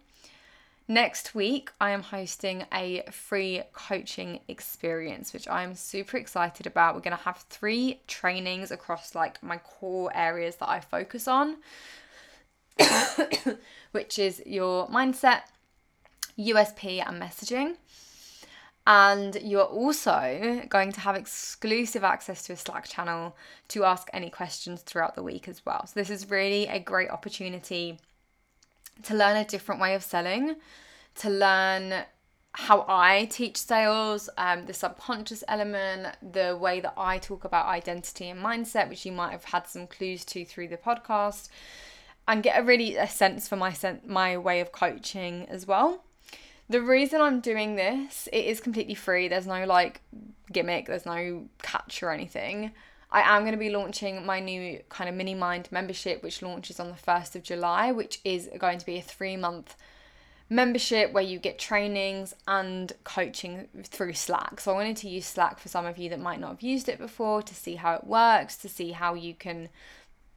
Next 0.91 1.33
week, 1.33 1.71
I 1.79 1.91
am 1.91 2.03
hosting 2.03 2.65
a 2.73 3.03
free 3.09 3.63
coaching 3.71 4.41
experience, 4.49 5.31
which 5.31 5.47
I 5.47 5.63
am 5.63 5.73
super 5.73 6.17
excited 6.17 6.67
about. 6.67 6.95
We're 6.95 6.99
going 6.99 7.15
to 7.15 7.23
have 7.23 7.45
three 7.49 8.01
trainings 8.07 8.71
across 8.71 9.15
like 9.15 9.41
my 9.41 9.55
core 9.55 10.11
areas 10.13 10.57
that 10.57 10.67
I 10.67 10.81
focus 10.81 11.29
on, 11.29 11.59
which 13.93 14.19
is 14.19 14.43
your 14.45 14.89
mindset, 14.89 15.43
USP, 16.37 17.01
and 17.07 17.21
messaging. 17.21 17.77
And 18.85 19.37
you're 19.41 19.63
also 19.63 20.61
going 20.67 20.91
to 20.91 20.99
have 20.99 21.15
exclusive 21.15 22.03
access 22.03 22.43
to 22.47 22.53
a 22.53 22.57
Slack 22.57 22.89
channel 22.89 23.37
to 23.69 23.85
ask 23.85 24.09
any 24.11 24.29
questions 24.29 24.81
throughout 24.81 25.15
the 25.15 25.23
week 25.23 25.47
as 25.47 25.65
well. 25.65 25.87
So, 25.87 25.93
this 25.95 26.09
is 26.09 26.29
really 26.29 26.67
a 26.67 26.79
great 26.79 27.11
opportunity 27.11 27.97
to 29.03 29.15
learn 29.15 29.37
a 29.37 29.45
different 29.45 29.81
way 29.81 29.95
of 29.95 30.03
selling, 30.03 30.55
to 31.15 31.29
learn 31.29 32.03
how 32.53 32.85
I 32.87 33.25
teach 33.31 33.57
sales, 33.57 34.29
um, 34.37 34.65
the 34.65 34.73
subconscious 34.73 35.43
element, 35.47 36.17
the 36.21 36.57
way 36.57 36.81
that 36.81 36.93
I 36.97 37.17
talk 37.17 37.45
about 37.45 37.67
identity 37.67 38.29
and 38.29 38.43
mindset, 38.43 38.89
which 38.89 39.05
you 39.05 39.11
might 39.11 39.31
have 39.31 39.45
had 39.45 39.67
some 39.67 39.87
clues 39.87 40.25
to 40.25 40.43
through 40.43 40.67
the 40.67 40.77
podcast 40.77 41.47
and 42.27 42.43
get 42.43 42.59
a 42.59 42.63
really 42.63 42.97
a 42.97 43.07
sense 43.07 43.47
for 43.47 43.55
my 43.55 43.71
sen- 43.71 44.01
my 44.05 44.37
way 44.37 44.59
of 44.59 44.71
coaching 44.71 45.45
as 45.49 45.65
well. 45.65 46.03
The 46.69 46.81
reason 46.81 47.21
I'm 47.21 47.41
doing 47.41 47.75
this, 47.75 48.27
it 48.31 48.45
is 48.45 48.61
completely 48.61 48.95
free. 48.95 49.27
There's 49.27 49.47
no 49.47 49.65
like 49.65 50.01
gimmick, 50.51 50.87
there's 50.87 51.05
no 51.05 51.45
catch 51.61 52.03
or 52.03 52.11
anything. 52.11 52.71
I 53.11 53.35
am 53.35 53.41
going 53.41 53.51
to 53.51 53.57
be 53.57 53.69
launching 53.69 54.25
my 54.25 54.39
new 54.39 54.81
kind 54.89 55.09
of 55.09 55.15
mini 55.15 55.35
mind 55.35 55.67
membership, 55.71 56.23
which 56.23 56.41
launches 56.41 56.79
on 56.79 56.89
the 56.89 56.95
1st 56.95 57.35
of 57.35 57.43
July, 57.43 57.91
which 57.91 58.21
is 58.23 58.49
going 58.57 58.77
to 58.79 58.85
be 58.85 58.97
a 58.97 59.01
three 59.01 59.35
month 59.35 59.75
membership 60.49 61.13
where 61.13 61.23
you 61.23 61.39
get 61.39 61.57
trainings 61.57 62.35
and 62.47 62.91
coaching 63.03 63.67
through 63.83 64.13
Slack. 64.13 64.59
So 64.59 64.71
I 64.71 64.75
wanted 64.75 64.97
to 64.97 65.09
use 65.09 65.25
Slack 65.25 65.59
for 65.59 65.69
some 65.69 65.85
of 65.85 65.97
you 65.97 66.09
that 66.09 66.19
might 66.19 66.39
not 66.39 66.49
have 66.51 66.61
used 66.61 66.89
it 66.89 66.99
before 66.99 67.41
to 67.41 67.55
see 67.55 67.75
how 67.75 67.95
it 67.95 68.05
works, 68.05 68.57
to 68.57 68.69
see 68.69 68.91
how 68.91 69.13
you 69.13 69.33
can 69.33 69.69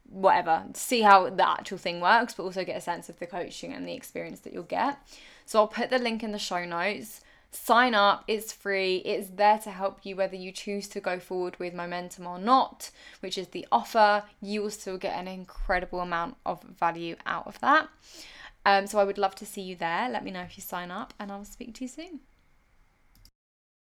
whatever, 0.09 0.65
see 0.75 1.01
how 1.01 1.29
the 1.31 1.49
actual 1.49 1.79
thing 1.79 2.01
works, 2.01 2.35
but 2.35 2.45
also 2.45 2.65
get 2.65 2.77
a 2.77 2.81
sense 2.81 3.09
of 3.09 3.19
the 3.19 3.27
coaching 3.27 3.73
and 3.73 3.87
the 3.87 3.95
experience 3.95 4.41
that 4.41 4.53
you'll 4.53 4.63
get. 4.63 4.99
So 5.47 5.59
I'll 5.59 5.69
put 5.69 5.91
the 5.91 5.99
link 5.99 6.23
in 6.23 6.33
the 6.33 6.39
show 6.39 6.65
notes. 6.65 7.21
Sign 7.55 7.95
up, 7.95 8.25
it's 8.27 8.53
free, 8.53 8.97
it's 8.97 9.31
there 9.31 9.59
to 9.61 9.71
help 9.71 10.01
you 10.03 10.17
whether 10.17 10.35
you 10.35 10.51
choose 10.51 10.89
to 10.89 11.01
go 11.01 11.21
forward 11.21 11.57
with 11.61 11.73
momentum 11.73 12.27
or 12.27 12.37
not, 12.37 12.91
which 13.21 13.39
is 13.39 13.49
the 13.49 13.65
offer. 13.71 14.25
You 14.43 14.61
will 14.61 14.71
still 14.71 14.99
get 14.99 15.17
an 15.17 15.29
incredible 15.29 16.01
amount 16.01 16.37
of 16.45 16.63
value 16.63 17.15
out 17.25 17.47
of 17.47 17.61
that. 17.61 17.89
Um, 18.67 18.89
so 18.89 18.99
I 18.99 19.05
would 19.05 19.19
love 19.19 19.37
to 19.37 19.47
see 19.47 19.63
you 19.63 19.77
there. 19.77 20.09
Let 20.09 20.25
me 20.25 20.33
know 20.33 20.43
if 20.43 20.59
you 20.59 20.63
sign 20.63 20.91
up, 20.91 21.15
and 21.19 21.31
I'll 21.31 21.45
speak 21.45 21.75
to 21.75 21.85
you 21.85 21.89
soon. 21.89 22.21